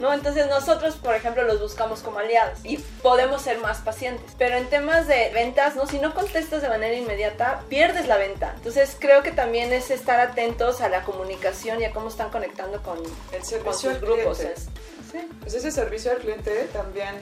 ¿No? 0.00 0.12
Entonces 0.12 0.46
nosotros, 0.48 0.96
por 0.96 1.14
ejemplo, 1.14 1.44
los 1.44 1.60
buscamos 1.60 2.00
como 2.00 2.18
aliados 2.18 2.58
y 2.64 2.76
podemos 3.02 3.40
ser 3.40 3.58
más 3.58 3.78
pacientes. 3.78 4.32
Pero 4.36 4.56
en 4.56 4.66
temas 4.66 5.06
de 5.06 5.30
ventas, 5.32 5.74
¿no? 5.76 5.86
Si 5.86 5.98
no 6.00 6.12
contestas 6.12 6.60
de 6.60 6.68
manera 6.68 6.94
inmediata, 6.94 7.62
pierdes 7.70 8.06
la 8.06 8.18
venta. 8.18 8.52
Entonces 8.56 8.96
creo 8.98 9.22
que 9.22 9.30
también 9.30 9.72
es 9.72 9.90
estar 9.90 10.20
atentos 10.20 10.82
a 10.82 10.90
la 10.90 11.02
comunicación 11.04 11.80
y 11.80 11.84
a 11.84 11.92
cómo 11.92 12.08
están 12.08 12.30
conectando 12.30 12.82
con, 12.82 12.98
el 13.32 13.44
servicio 13.44 13.72
sus 13.72 14.00
grupos. 14.00 14.38
¿sí? 14.38 15.28
Pues 15.40 15.54
ese 15.54 15.70
servicio 15.70 16.10
al 16.10 16.18
cliente 16.18 16.68
también 16.72 17.14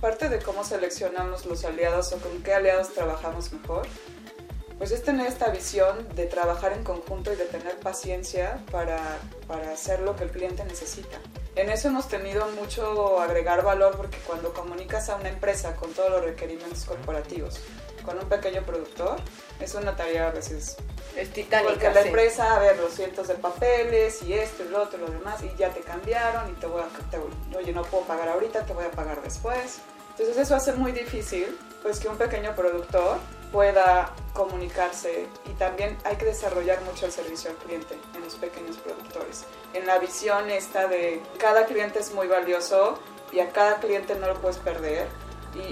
parte 0.00 0.28
de 0.28 0.38
cómo 0.38 0.64
seleccionamos 0.64 1.46
los 1.46 1.64
aliados 1.64 2.12
o 2.12 2.18
con 2.18 2.42
qué 2.42 2.54
aliados 2.54 2.92
trabajamos 2.92 3.52
mejor, 3.52 3.86
pues 4.78 4.92
es 4.92 5.02
tener 5.02 5.26
esta 5.26 5.48
visión 5.48 6.08
de 6.14 6.26
trabajar 6.26 6.72
en 6.72 6.84
conjunto 6.84 7.32
y 7.32 7.36
de 7.36 7.46
tener 7.46 7.76
paciencia 7.80 8.64
para, 8.70 9.18
para 9.48 9.72
hacer 9.72 10.00
lo 10.00 10.14
que 10.14 10.24
el 10.24 10.30
cliente 10.30 10.64
necesita. 10.64 11.18
En 11.56 11.68
eso 11.68 11.88
hemos 11.88 12.06
tenido 12.06 12.46
mucho 12.50 13.20
agregar 13.20 13.64
valor 13.64 13.96
porque 13.96 14.18
cuando 14.18 14.52
comunicas 14.52 15.08
a 15.08 15.16
una 15.16 15.30
empresa 15.30 15.74
con 15.74 15.92
todos 15.92 16.10
los 16.10 16.24
requerimientos 16.24 16.84
corporativos, 16.84 17.60
con 18.08 18.18
un 18.18 18.28
pequeño 18.28 18.62
productor, 18.62 19.18
es 19.60 19.74
una 19.74 19.94
tarea 19.94 20.28
a 20.28 20.30
veces 20.30 20.78
es 21.14 21.30
titánica. 21.30 21.72
Porque 21.72 21.90
la 21.90 22.00
empresa, 22.00 22.56
a 22.56 22.58
ver, 22.58 22.78
los 22.78 22.94
cientos 22.94 23.28
de 23.28 23.34
papeles 23.34 24.22
y 24.22 24.32
esto 24.32 24.64
y 24.64 24.68
lo 24.68 24.82
otro, 24.82 24.98
lo 24.98 25.08
demás, 25.08 25.42
y 25.42 25.54
ya 25.58 25.68
te 25.74 25.80
cambiaron 25.80 26.48
y 26.50 26.54
te 26.54 26.66
voy 26.66 26.80
a, 26.80 26.86
te, 27.10 27.18
oye, 27.54 27.72
no 27.74 27.82
puedo 27.82 28.04
pagar 28.04 28.30
ahorita, 28.30 28.64
te 28.64 28.72
voy 28.72 28.86
a 28.86 28.90
pagar 28.90 29.20
después. 29.20 29.80
Entonces 30.12 30.38
eso 30.38 30.56
hace 30.56 30.72
muy 30.72 30.92
difícil, 30.92 31.58
pues 31.82 32.00
que 32.00 32.08
un 32.08 32.16
pequeño 32.16 32.54
productor 32.56 33.18
pueda 33.52 34.14
comunicarse 34.32 35.26
y 35.44 35.50
también 35.58 35.98
hay 36.04 36.16
que 36.16 36.24
desarrollar 36.24 36.80
mucho 36.82 37.06
el 37.06 37.12
servicio 37.12 37.50
al 37.50 37.56
cliente 37.56 37.98
en 38.14 38.24
los 38.24 38.36
pequeños 38.36 38.78
productores. 38.78 39.44
En 39.74 39.86
la 39.86 39.98
visión 39.98 40.48
esta 40.48 40.86
de 40.86 41.20
cada 41.38 41.66
cliente 41.66 41.98
es 41.98 42.12
muy 42.14 42.26
valioso 42.26 42.98
y 43.32 43.40
a 43.40 43.50
cada 43.50 43.80
cliente 43.80 44.14
no 44.14 44.28
lo 44.28 44.40
puedes 44.40 44.56
perder 44.56 45.08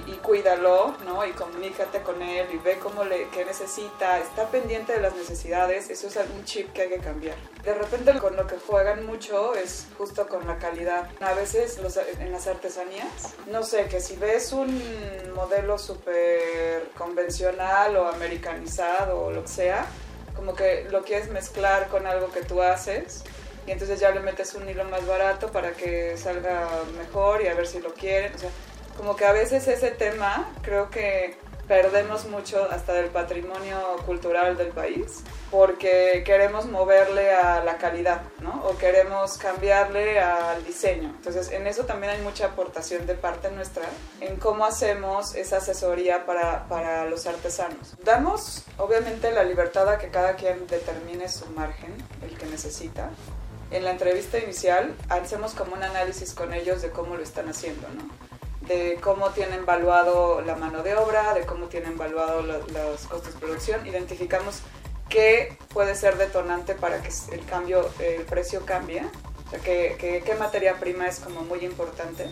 y, 0.06 0.12
cuídalo, 0.22 0.94
¿no? 1.04 1.24
Y 1.24 1.30
comunícate 1.32 2.02
con 2.02 2.20
él 2.20 2.46
y 2.52 2.58
ve 2.58 2.78
cómo 2.78 3.04
le, 3.04 3.28
qué 3.28 3.44
necesita, 3.44 4.18
está 4.18 4.48
pendiente 4.48 4.92
de 4.92 5.00
las 5.00 5.14
necesidades, 5.14 5.90
eso 5.90 6.08
es 6.08 6.16
un 6.16 6.44
chip 6.44 6.72
que 6.72 6.82
hay 6.82 6.88
que 6.88 6.98
cambiar. 6.98 7.36
De 7.64 7.74
repente 7.74 8.18
con 8.18 8.36
lo 8.36 8.46
que 8.46 8.56
juegan 8.58 9.06
mucho 9.06 9.54
es 9.54 9.86
justo 9.96 10.26
con 10.26 10.46
la 10.46 10.58
calidad. 10.58 11.08
A 11.20 11.34
veces 11.34 11.78
en 12.18 12.32
las 12.32 12.46
artesanías, 12.46 13.34
no 13.46 13.62
sé, 13.62 13.86
que 13.86 14.00
si 14.00 14.16
ves 14.16 14.52
un 14.52 14.82
modelo 15.34 15.78
súper 15.78 16.90
convencional 16.96 17.96
o 17.96 18.08
americanizado 18.08 19.20
o 19.20 19.30
lo 19.30 19.42
que 19.42 19.48
sea, 19.48 19.86
como 20.34 20.54
que 20.54 20.86
lo 20.90 21.02
quieres 21.02 21.30
mezclar 21.30 21.88
con 21.88 22.06
algo 22.06 22.30
que 22.30 22.42
tú 22.42 22.62
haces 22.62 23.24
y 23.66 23.72
entonces 23.72 23.98
ya 23.98 24.10
le 24.10 24.20
metes 24.20 24.54
un 24.54 24.68
hilo 24.68 24.84
más 24.84 25.04
barato 25.06 25.50
para 25.50 25.72
que 25.72 26.16
salga 26.16 26.68
mejor 26.96 27.42
y 27.42 27.48
a 27.48 27.54
ver 27.54 27.66
si 27.66 27.80
lo 27.80 27.92
quieren. 27.92 28.32
O 28.34 28.38
sea, 28.38 28.50
como 28.96 29.16
que 29.16 29.24
a 29.24 29.32
veces 29.32 29.66
ese 29.68 29.90
tema 29.90 30.48
creo 30.62 30.90
que 30.90 31.36
perdemos 31.68 32.26
mucho 32.26 32.68
hasta 32.70 32.92
del 32.92 33.10
patrimonio 33.10 33.96
cultural 34.06 34.56
del 34.56 34.68
país 34.68 35.22
porque 35.50 36.22
queremos 36.24 36.66
moverle 36.66 37.32
a 37.32 37.62
la 37.64 37.76
calidad, 37.78 38.22
¿no? 38.40 38.64
O 38.66 38.76
queremos 38.76 39.38
cambiarle 39.38 40.18
al 40.20 40.64
diseño. 40.64 41.08
Entonces, 41.16 41.50
en 41.50 41.66
eso 41.66 41.84
también 41.84 42.12
hay 42.12 42.22
mucha 42.22 42.46
aportación 42.46 43.06
de 43.06 43.14
parte 43.14 43.50
nuestra 43.50 43.84
en 44.20 44.36
cómo 44.36 44.64
hacemos 44.64 45.34
esa 45.34 45.58
asesoría 45.58 46.26
para, 46.26 46.68
para 46.68 47.04
los 47.06 47.26
artesanos. 47.26 47.96
Damos, 48.04 48.64
obviamente, 48.78 49.30
la 49.30 49.44
libertad 49.44 49.88
a 49.88 49.98
que 49.98 50.08
cada 50.08 50.34
quien 50.34 50.66
determine 50.66 51.28
su 51.28 51.46
margen, 51.46 51.94
el 52.22 52.36
que 52.36 52.46
necesita. 52.46 53.10
En 53.70 53.84
la 53.84 53.90
entrevista 53.90 54.38
inicial 54.38 54.94
hacemos 55.08 55.54
como 55.54 55.74
un 55.74 55.82
análisis 55.82 56.34
con 56.34 56.54
ellos 56.54 56.82
de 56.82 56.90
cómo 56.90 57.16
lo 57.16 57.22
están 57.22 57.48
haciendo, 57.48 57.88
¿no? 57.88 58.25
De 58.68 58.98
cómo 59.00 59.30
tienen 59.30 59.60
evaluado 59.60 60.40
la 60.40 60.56
mano 60.56 60.82
de 60.82 60.94
obra, 60.96 61.34
de 61.34 61.46
cómo 61.46 61.66
tienen 61.66 61.92
evaluado 61.92 62.42
los 62.42 63.00
costos 63.08 63.34
de 63.34 63.40
producción, 63.40 63.86
identificamos 63.86 64.60
qué 65.08 65.56
puede 65.72 65.94
ser 65.94 66.16
detonante 66.16 66.74
para 66.74 67.00
que 67.02 67.10
el 67.32 67.44
cambio, 67.44 67.88
el 68.00 68.22
precio 68.22 68.64
cambie, 68.66 69.02
o 69.46 69.50
sea, 69.50 69.60
qué 69.60 70.36
materia 70.38 70.74
prima 70.80 71.06
es 71.06 71.20
como 71.20 71.42
muy 71.42 71.64
importante 71.64 72.26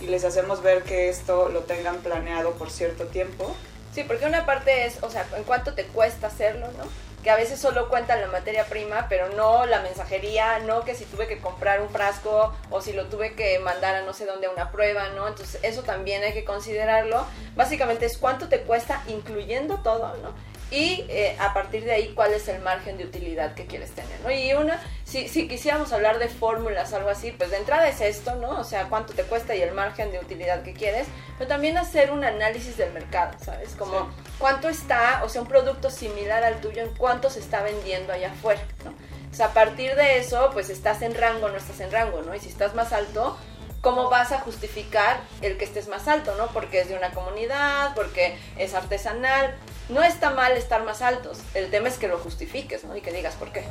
y 0.00 0.06
les 0.06 0.24
hacemos 0.24 0.62
ver 0.62 0.82
que 0.82 1.08
esto 1.08 1.48
lo 1.48 1.60
tengan 1.60 1.96
planeado 1.98 2.52
por 2.52 2.70
cierto 2.70 3.06
tiempo. 3.06 3.54
Sí, 3.94 4.04
porque 4.04 4.26
una 4.26 4.44
parte 4.44 4.86
es, 4.86 5.02
o 5.02 5.10
sea, 5.10 5.26
en 5.36 5.44
cuánto 5.44 5.74
te 5.74 5.86
cuesta 5.86 6.26
hacerlo, 6.26 6.66
¿no? 6.76 6.84
Que 7.26 7.30
a 7.32 7.34
veces 7.34 7.58
solo 7.58 7.88
cuentan 7.88 8.20
la 8.20 8.28
materia 8.28 8.66
prima, 8.66 9.06
pero 9.08 9.28
no 9.30 9.66
la 9.66 9.80
mensajería, 9.80 10.60
no 10.60 10.84
que 10.84 10.94
si 10.94 11.04
tuve 11.06 11.26
que 11.26 11.40
comprar 11.40 11.80
un 11.80 11.88
frasco 11.88 12.54
o 12.70 12.80
si 12.80 12.92
lo 12.92 13.06
tuve 13.06 13.34
que 13.34 13.58
mandar 13.58 13.96
a 13.96 14.02
no 14.02 14.12
sé 14.12 14.26
dónde 14.26 14.46
a 14.46 14.50
una 14.50 14.70
prueba, 14.70 15.08
¿no? 15.08 15.26
Entonces 15.26 15.58
eso 15.64 15.82
también 15.82 16.22
hay 16.22 16.34
que 16.34 16.44
considerarlo. 16.44 17.26
Básicamente 17.56 18.06
es 18.06 18.16
cuánto 18.16 18.48
te 18.48 18.60
cuesta 18.60 19.02
incluyendo 19.08 19.78
todo, 19.78 20.16
¿no? 20.18 20.34
Y 20.70 21.04
eh, 21.08 21.36
a 21.38 21.54
partir 21.54 21.84
de 21.84 21.92
ahí 21.92 22.12
cuál 22.14 22.32
es 22.32 22.48
el 22.48 22.60
margen 22.60 22.98
de 22.98 23.04
utilidad 23.04 23.54
que 23.54 23.66
quieres 23.66 23.92
tener, 23.92 24.18
¿no? 24.20 24.30
Y 24.30 24.52
una, 24.52 24.80
si, 25.04 25.28
si 25.28 25.46
quisiéramos 25.46 25.92
hablar 25.92 26.18
de 26.18 26.28
fórmulas 26.28 26.92
algo 26.92 27.08
así, 27.08 27.30
pues 27.30 27.50
de 27.50 27.58
entrada 27.58 27.88
es 27.88 28.00
esto, 28.00 28.34
¿no? 28.36 28.58
O 28.58 28.64
sea, 28.64 28.88
cuánto 28.88 29.12
te 29.12 29.22
cuesta 29.22 29.54
y 29.54 29.62
el 29.62 29.72
margen 29.72 30.10
de 30.10 30.18
utilidad 30.18 30.62
que 30.62 30.72
quieres, 30.72 31.06
pero 31.38 31.48
también 31.48 31.78
hacer 31.78 32.10
un 32.10 32.24
análisis 32.24 32.76
del 32.76 32.92
mercado, 32.92 33.38
¿sabes? 33.44 33.76
Como 33.76 34.10
cuánto 34.38 34.68
está, 34.68 35.22
o 35.24 35.28
sea, 35.28 35.42
un 35.42 35.48
producto 35.48 35.88
similar 35.88 36.42
al 36.42 36.60
tuyo, 36.60 36.82
en 36.82 36.94
cuánto 36.96 37.30
se 37.30 37.38
está 37.38 37.62
vendiendo 37.62 38.12
allá 38.12 38.32
afuera, 38.32 38.62
¿no? 38.84 38.90
O 38.90 39.34
sea, 39.34 39.46
a 39.46 39.52
partir 39.52 39.94
de 39.94 40.18
eso, 40.18 40.50
pues 40.52 40.70
estás 40.70 41.02
en 41.02 41.14
rango, 41.14 41.48
no 41.48 41.56
estás 41.56 41.80
en 41.80 41.92
rango, 41.92 42.22
¿no? 42.22 42.34
Y 42.34 42.40
si 42.40 42.48
estás 42.48 42.74
más 42.74 42.92
alto, 42.92 43.36
¿cómo 43.82 44.08
vas 44.10 44.32
a 44.32 44.40
justificar 44.40 45.20
el 45.42 45.58
que 45.58 45.64
estés 45.64 45.86
más 45.86 46.08
alto, 46.08 46.34
¿no? 46.36 46.48
Porque 46.48 46.80
es 46.80 46.88
de 46.88 46.96
una 46.96 47.12
comunidad, 47.12 47.94
porque 47.94 48.36
es 48.56 48.74
artesanal. 48.74 49.54
No 49.88 50.02
está 50.02 50.30
mal 50.30 50.52
estar 50.56 50.84
más 50.84 51.00
altos. 51.00 51.38
El 51.54 51.70
tema 51.70 51.88
es 51.88 51.96
que 51.96 52.08
lo 52.08 52.18
justifiques, 52.18 52.84
¿no? 52.84 52.96
Y 52.96 53.00
que 53.00 53.12
digas 53.12 53.36
por 53.36 53.52
qué. 53.52 53.64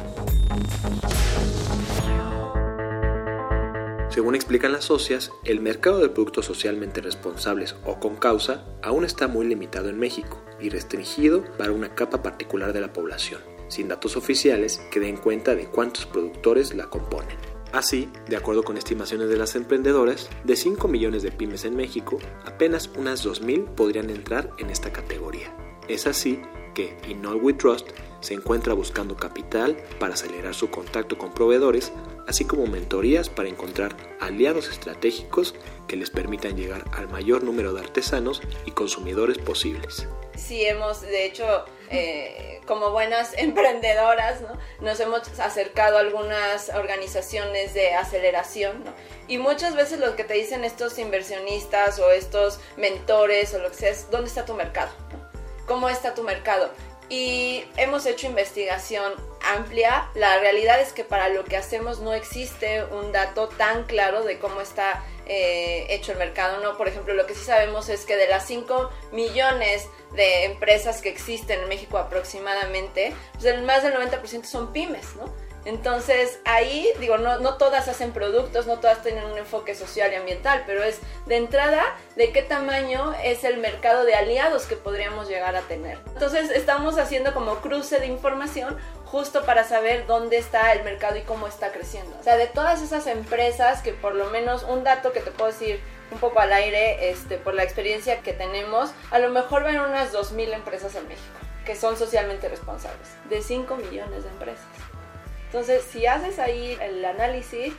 Según 4.09 4.33
explican 4.33 4.71
las 4.71 4.85
socias, 4.85 5.33
el 5.43 5.59
mercado 5.59 5.99
de 5.99 6.07
productos 6.07 6.45
socialmente 6.45 7.01
responsables 7.01 7.75
o 7.83 7.99
con 7.99 8.15
causa 8.15 8.63
aún 8.81 9.03
está 9.03 9.27
muy 9.27 9.45
limitado 9.45 9.89
en 9.89 9.99
México 9.99 10.41
y 10.57 10.69
restringido 10.69 11.43
para 11.57 11.73
una 11.73 11.93
capa 11.95 12.23
particular 12.23 12.71
de 12.71 12.79
la 12.79 12.93
población, 12.93 13.41
sin 13.67 13.89
datos 13.89 14.15
oficiales 14.15 14.79
que 14.89 15.01
den 15.01 15.17
cuenta 15.17 15.53
de 15.53 15.67
cuántos 15.67 16.05
productores 16.05 16.73
la 16.73 16.89
componen. 16.89 17.35
Así, 17.73 18.09
de 18.29 18.37
acuerdo 18.37 18.63
con 18.63 18.77
estimaciones 18.77 19.27
de 19.27 19.35
las 19.35 19.53
emprendedoras, 19.57 20.29
de 20.45 20.55
5 20.55 20.87
millones 20.87 21.21
de 21.23 21.33
pymes 21.33 21.65
en 21.65 21.75
México, 21.75 22.17
apenas 22.45 22.89
unas 22.95 23.25
2.000 23.25 23.75
podrían 23.75 24.09
entrar 24.09 24.51
en 24.59 24.69
esta 24.69 24.93
categoría. 24.93 25.53
Es 25.87 26.07
así 26.07 26.41
que 26.73 26.97
Inol 27.07 27.37
We 27.37 27.53
Trust 27.53 27.89
se 28.19 28.33
encuentra 28.33 28.73
buscando 28.73 29.15
capital 29.15 29.77
para 29.99 30.15
acelerar 30.15 30.55
su 30.55 30.71
contacto 30.71 31.17
con 31.17 31.33
proveedores, 31.33 31.91
así 32.27 32.45
como 32.45 32.65
mentorías 32.65 33.29
para 33.29 33.49
encontrar 33.49 33.95
aliados 34.19 34.69
estratégicos 34.69 35.53
que 35.87 35.95
les 35.95 36.09
permitan 36.09 36.57
llegar 36.57 36.85
al 36.93 37.07
mayor 37.09 37.43
número 37.43 37.73
de 37.73 37.81
artesanos 37.81 38.41
y 38.65 38.71
consumidores 38.71 39.37
posibles. 39.37 40.07
Sí, 40.35 40.65
hemos 40.65 41.01
de 41.01 41.25
hecho 41.25 41.65
eh, 41.91 42.61
como 42.65 42.91
buenas 42.91 43.33
emprendedoras, 43.37 44.41
¿no? 44.41 44.57
nos 44.81 44.99
hemos 44.99 45.39
acercado 45.39 45.97
a 45.97 45.99
algunas 46.01 46.69
organizaciones 46.69 47.73
de 47.73 47.93
aceleración. 47.93 48.83
Y 49.27 49.37
muchas 49.37 49.75
veces 49.75 49.99
lo 49.99 50.15
que 50.15 50.23
te 50.23 50.33
dicen 50.33 50.63
estos 50.63 50.97
inversionistas 50.99 51.99
o 51.99 52.11
estos 52.11 52.59
mentores 52.77 53.53
o 53.53 53.59
lo 53.59 53.69
que 53.69 53.75
sea 53.75 53.89
es, 53.91 54.09
¿dónde 54.09 54.27
está 54.27 54.45
tu 54.45 54.53
mercado? 54.55 54.91
¿Cómo 55.65 55.89
está 55.89 56.13
tu 56.13 56.23
mercado? 56.23 56.71
Y 57.09 57.65
hemos 57.77 58.05
hecho 58.05 58.27
investigación 58.27 59.13
amplia. 59.45 60.09
La 60.15 60.39
realidad 60.39 60.79
es 60.79 60.91
que 60.91 61.03
para 61.03 61.29
lo 61.29 61.43
que 61.43 61.57
hacemos 61.57 61.99
no 61.99 62.13
existe 62.13 62.83
un 62.85 63.11
dato 63.11 63.47
tan 63.49 63.83
claro 63.83 64.23
de 64.23 64.39
cómo 64.39 64.61
está 64.61 65.03
eh, 65.27 65.85
hecho 65.89 66.11
el 66.13 66.17
mercado, 66.17 66.61
¿no? 66.61 66.77
Por 66.77 66.87
ejemplo, 66.87 67.13
lo 67.13 67.25
que 67.25 67.35
sí 67.35 67.43
sabemos 67.43 67.89
es 67.89 68.05
que 68.05 68.15
de 68.15 68.27
las 68.27 68.45
5 68.45 68.89
millones 69.11 69.87
de 70.15 70.45
empresas 70.45 71.01
que 71.01 71.09
existen 71.09 71.61
en 71.61 71.67
México 71.67 71.97
aproximadamente, 71.97 73.13
pues 73.33 73.61
más 73.63 73.83
del 73.83 73.93
90% 73.93 74.45
son 74.45 74.71
pymes, 74.71 75.15
¿no? 75.15 75.44
Entonces 75.65 76.39
ahí, 76.45 76.87
digo, 76.99 77.17
no, 77.17 77.39
no 77.39 77.55
todas 77.55 77.87
hacen 77.87 78.11
productos, 78.11 78.67
no 78.67 78.79
todas 78.79 79.01
tienen 79.01 79.25
un 79.25 79.37
enfoque 79.37 79.73
social 79.73 80.11
y 80.13 80.15
ambiental, 80.15 80.63
pero 80.65 80.83
es 80.83 80.99
de 81.25 81.37
entrada 81.37 81.83
de 82.15 82.31
qué 82.31 82.43
tamaño 82.43 83.13
es 83.23 83.43
el 83.43 83.57
mercado 83.57 84.05
de 84.05 84.13
aliados 84.13 84.65
que 84.65 84.75
podríamos 84.75 85.27
llegar 85.27 85.55
a 85.55 85.61
tener. 85.61 85.97
Entonces 86.13 86.51
estamos 86.51 86.99
haciendo 86.99 87.33
como 87.33 87.55
cruce 87.57 87.99
de 87.99 88.05
información 88.05 88.77
justo 89.05 89.43
para 89.43 89.63
saber 89.63 90.05
dónde 90.05 90.37
está 90.37 90.71
el 90.73 90.83
mercado 90.83 91.17
y 91.17 91.21
cómo 91.21 91.47
está 91.47 91.71
creciendo. 91.71 92.15
O 92.19 92.23
sea, 92.23 92.37
de 92.37 92.47
todas 92.47 92.81
esas 92.81 93.07
empresas 93.07 93.81
que 93.81 93.93
por 93.93 94.13
lo 94.13 94.29
menos 94.29 94.63
un 94.63 94.83
dato 94.83 95.13
que 95.13 95.21
te 95.21 95.31
puedo 95.31 95.51
decir 95.51 95.81
un 96.11 96.19
poco 96.19 96.39
al 96.39 96.53
aire, 96.53 97.09
este, 97.09 97.37
por 97.37 97.55
la 97.55 97.63
experiencia 97.63 98.21
que 98.21 98.33
tenemos, 98.33 98.91
a 99.09 99.17
lo 99.17 99.29
mejor 99.29 99.63
ven 99.63 99.79
unas 99.79 100.13
2.000 100.13 100.53
empresas 100.53 100.93
en 100.95 101.07
México 101.07 101.39
que 101.65 101.75
son 101.75 101.97
socialmente 101.97 102.47
responsables, 102.47 103.07
de 103.27 103.41
5 103.41 103.75
millones 103.77 104.23
de 104.23 104.29
empresas. 104.29 104.65
Entonces, 105.55 105.85
si 105.89 106.05
haces 106.05 106.37
ahí 106.37 106.77
el 106.81 107.05
análisis, 107.05 107.73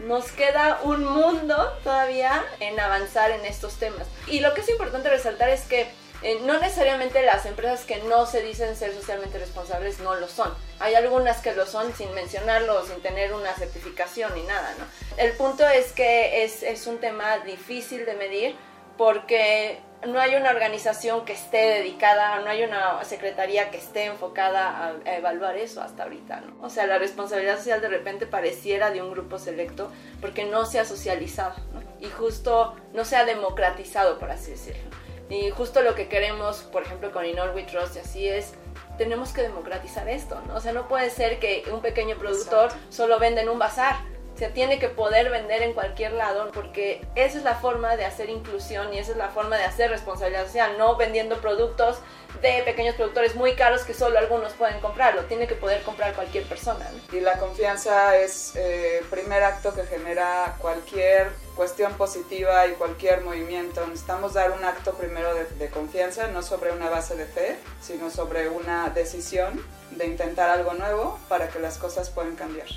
nos 0.00 0.32
queda 0.32 0.80
un 0.82 1.04
mundo 1.04 1.78
todavía 1.84 2.44
en 2.58 2.80
avanzar 2.80 3.30
en 3.30 3.46
estos 3.46 3.78
temas. 3.78 4.08
Y 4.26 4.40
lo 4.40 4.52
que 4.52 4.62
es 4.62 4.68
importante 4.68 5.08
resaltar 5.08 5.48
es 5.48 5.60
que 5.60 5.86
eh, 6.22 6.40
no 6.42 6.58
necesariamente 6.58 7.22
las 7.22 7.46
empresas 7.46 7.84
que 7.84 7.98
no 7.98 8.26
se 8.26 8.42
dicen 8.42 8.74
ser 8.74 8.92
socialmente 8.92 9.38
responsables 9.38 10.00
no 10.00 10.16
lo 10.16 10.26
son. 10.26 10.52
Hay 10.80 10.96
algunas 10.96 11.40
que 11.40 11.54
lo 11.54 11.66
son 11.66 11.94
sin 11.94 12.12
mencionarlo, 12.14 12.84
sin 12.84 13.00
tener 13.00 13.32
una 13.32 13.54
certificación 13.54 14.34
ni 14.34 14.42
nada, 14.42 14.74
¿no? 14.80 14.84
El 15.16 15.30
punto 15.34 15.68
es 15.68 15.92
que 15.92 16.42
es, 16.42 16.64
es 16.64 16.88
un 16.88 16.98
tema 16.98 17.38
difícil 17.38 18.06
de 18.06 18.14
medir 18.14 18.56
porque 19.00 19.80
no 20.06 20.20
hay 20.20 20.34
una 20.34 20.50
organización 20.50 21.24
que 21.24 21.32
esté 21.32 21.56
dedicada, 21.56 22.38
no 22.40 22.50
hay 22.50 22.64
una 22.64 23.02
secretaría 23.02 23.70
que 23.70 23.78
esté 23.78 24.04
enfocada 24.04 24.92
a, 25.06 25.16
evaluar 25.16 25.56
eso 25.56 25.80
hasta 25.80 26.02
ahorita, 26.02 26.42
¿no? 26.42 26.62
O 26.62 26.68
sea, 26.68 26.86
la 26.86 26.98
responsabilidad 26.98 27.56
social 27.56 27.80
de 27.80 27.88
repente 27.88 28.26
pareciera 28.26 28.90
de 28.90 29.00
un 29.00 29.10
grupo 29.10 29.38
selecto 29.38 29.90
porque 30.20 30.44
no 30.44 30.66
se 30.66 30.80
ha 30.80 30.84
socializado, 30.84 31.54
¿no? 31.72 31.80
Y 32.06 32.10
justo 32.10 32.76
no 32.92 33.06
se 33.06 33.16
ha 33.16 33.24
democratizado, 33.24 34.18
por 34.18 34.30
así 34.30 34.50
decirlo. 34.50 34.90
Y 35.30 35.48
justo 35.48 35.80
lo 35.80 35.94
que 35.94 36.08
queremos, 36.08 36.58
por 36.64 36.82
ejemplo, 36.82 37.10
con 37.10 37.24
Inol 37.24 37.54
We 37.54 37.62
Trust 37.62 37.96
y 37.96 38.00
así 38.00 38.28
es, 38.28 38.52
tenemos 38.98 39.32
que 39.32 39.40
democratizar 39.40 40.10
esto, 40.10 40.42
¿no? 40.46 40.56
O 40.56 40.60
sea, 40.60 40.74
no 40.74 40.88
puede 40.88 41.08
ser 41.08 41.38
que 41.38 41.64
un 41.72 41.80
pequeño 41.80 42.18
productor 42.18 42.70
solo 42.90 43.18
venda 43.18 43.40
en 43.40 43.48
un 43.48 43.58
bazar 43.58 43.96
se 44.36 44.48
tiene 44.48 44.78
que 44.78 44.88
poder 44.88 45.30
vender 45.30 45.62
en 45.62 45.74
cualquier 45.74 46.12
lado 46.12 46.50
porque 46.52 47.06
esa 47.14 47.38
es 47.38 47.44
la 47.44 47.56
forma 47.56 47.96
de 47.96 48.04
hacer 48.04 48.30
inclusión 48.30 48.92
y 48.94 48.98
esa 48.98 49.12
es 49.12 49.18
la 49.18 49.28
forma 49.28 49.56
de 49.56 49.64
hacer 49.64 49.90
responsabilidad 49.90 50.46
social, 50.46 50.76
no 50.78 50.96
vendiendo 50.96 51.40
productos 51.40 51.98
de 52.40 52.62
pequeños 52.62 52.94
productores 52.94 53.34
muy 53.34 53.54
caros 53.54 53.82
que 53.82 53.92
solo 53.92 54.18
algunos 54.18 54.52
pueden 54.54 54.80
comprarlo, 54.80 55.24
tiene 55.24 55.46
que 55.46 55.56
poder 55.56 55.82
comprar 55.82 56.14
cualquier 56.14 56.44
persona. 56.44 56.88
Y 57.12 57.20
la 57.20 57.38
confianza 57.38 58.16
es 58.16 58.56
el 58.56 58.62
eh, 58.64 59.02
primer 59.10 59.42
acto 59.42 59.74
que 59.74 59.84
genera 59.84 60.56
cualquier 60.58 61.32
cuestión 61.54 61.92
positiva 61.94 62.66
y 62.66 62.72
cualquier 62.72 63.22
movimiento. 63.22 63.86
Necesitamos 63.86 64.34
dar 64.34 64.52
un 64.52 64.64
acto 64.64 64.94
primero 64.94 65.34
de, 65.34 65.44
de 65.44 65.68
confianza, 65.68 66.28
no 66.28 66.42
sobre 66.42 66.72
una 66.72 66.88
base 66.88 67.16
de 67.16 67.26
fe, 67.26 67.58
sino 67.82 68.10
sobre 68.10 68.48
una 68.48 68.88
decisión 68.90 69.62
de 69.90 70.06
intentar 70.06 70.48
algo 70.48 70.72
nuevo 70.74 71.18
para 71.28 71.48
que 71.48 71.58
las 71.58 71.76
cosas 71.76 72.08
puedan 72.10 72.36
cambiar. 72.36 72.68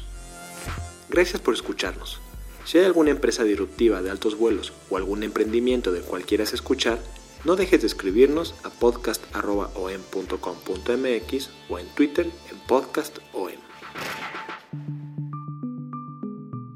Gracias 1.13 1.39
por 1.39 1.53
escucharnos. 1.53 2.19
Si 2.65 2.79
hay 2.79 2.85
alguna 2.85 3.11
empresa 3.11 3.43
disruptiva 3.43 4.01
de 4.01 4.09
altos 4.09 4.35
vuelos 4.35 4.73
o 4.89 4.97
algún 4.97 5.21
emprendimiento 5.21 5.91
del 5.91 6.01
cual 6.01 6.25
quieras 6.25 6.53
escuchar, 6.53 6.97
no 7.45 7.55
dejes 7.55 7.81
de 7.81 7.87
escribirnos 7.87 8.55
a 8.63 8.71
podcast.om.com.mx 8.71 11.49
o 11.69 11.77
en 11.77 11.87
Twitter 11.89 12.25
en 12.25 12.57
podcastom. 12.67 13.23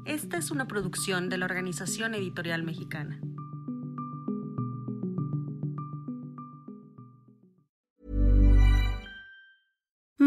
Esta 0.04 0.38
es 0.38 0.52
una 0.52 0.68
producción 0.68 1.28
de 1.28 1.38
la 1.38 1.46
Organización 1.46 2.14
Editorial 2.14 2.62
Mexicana. 2.62 3.20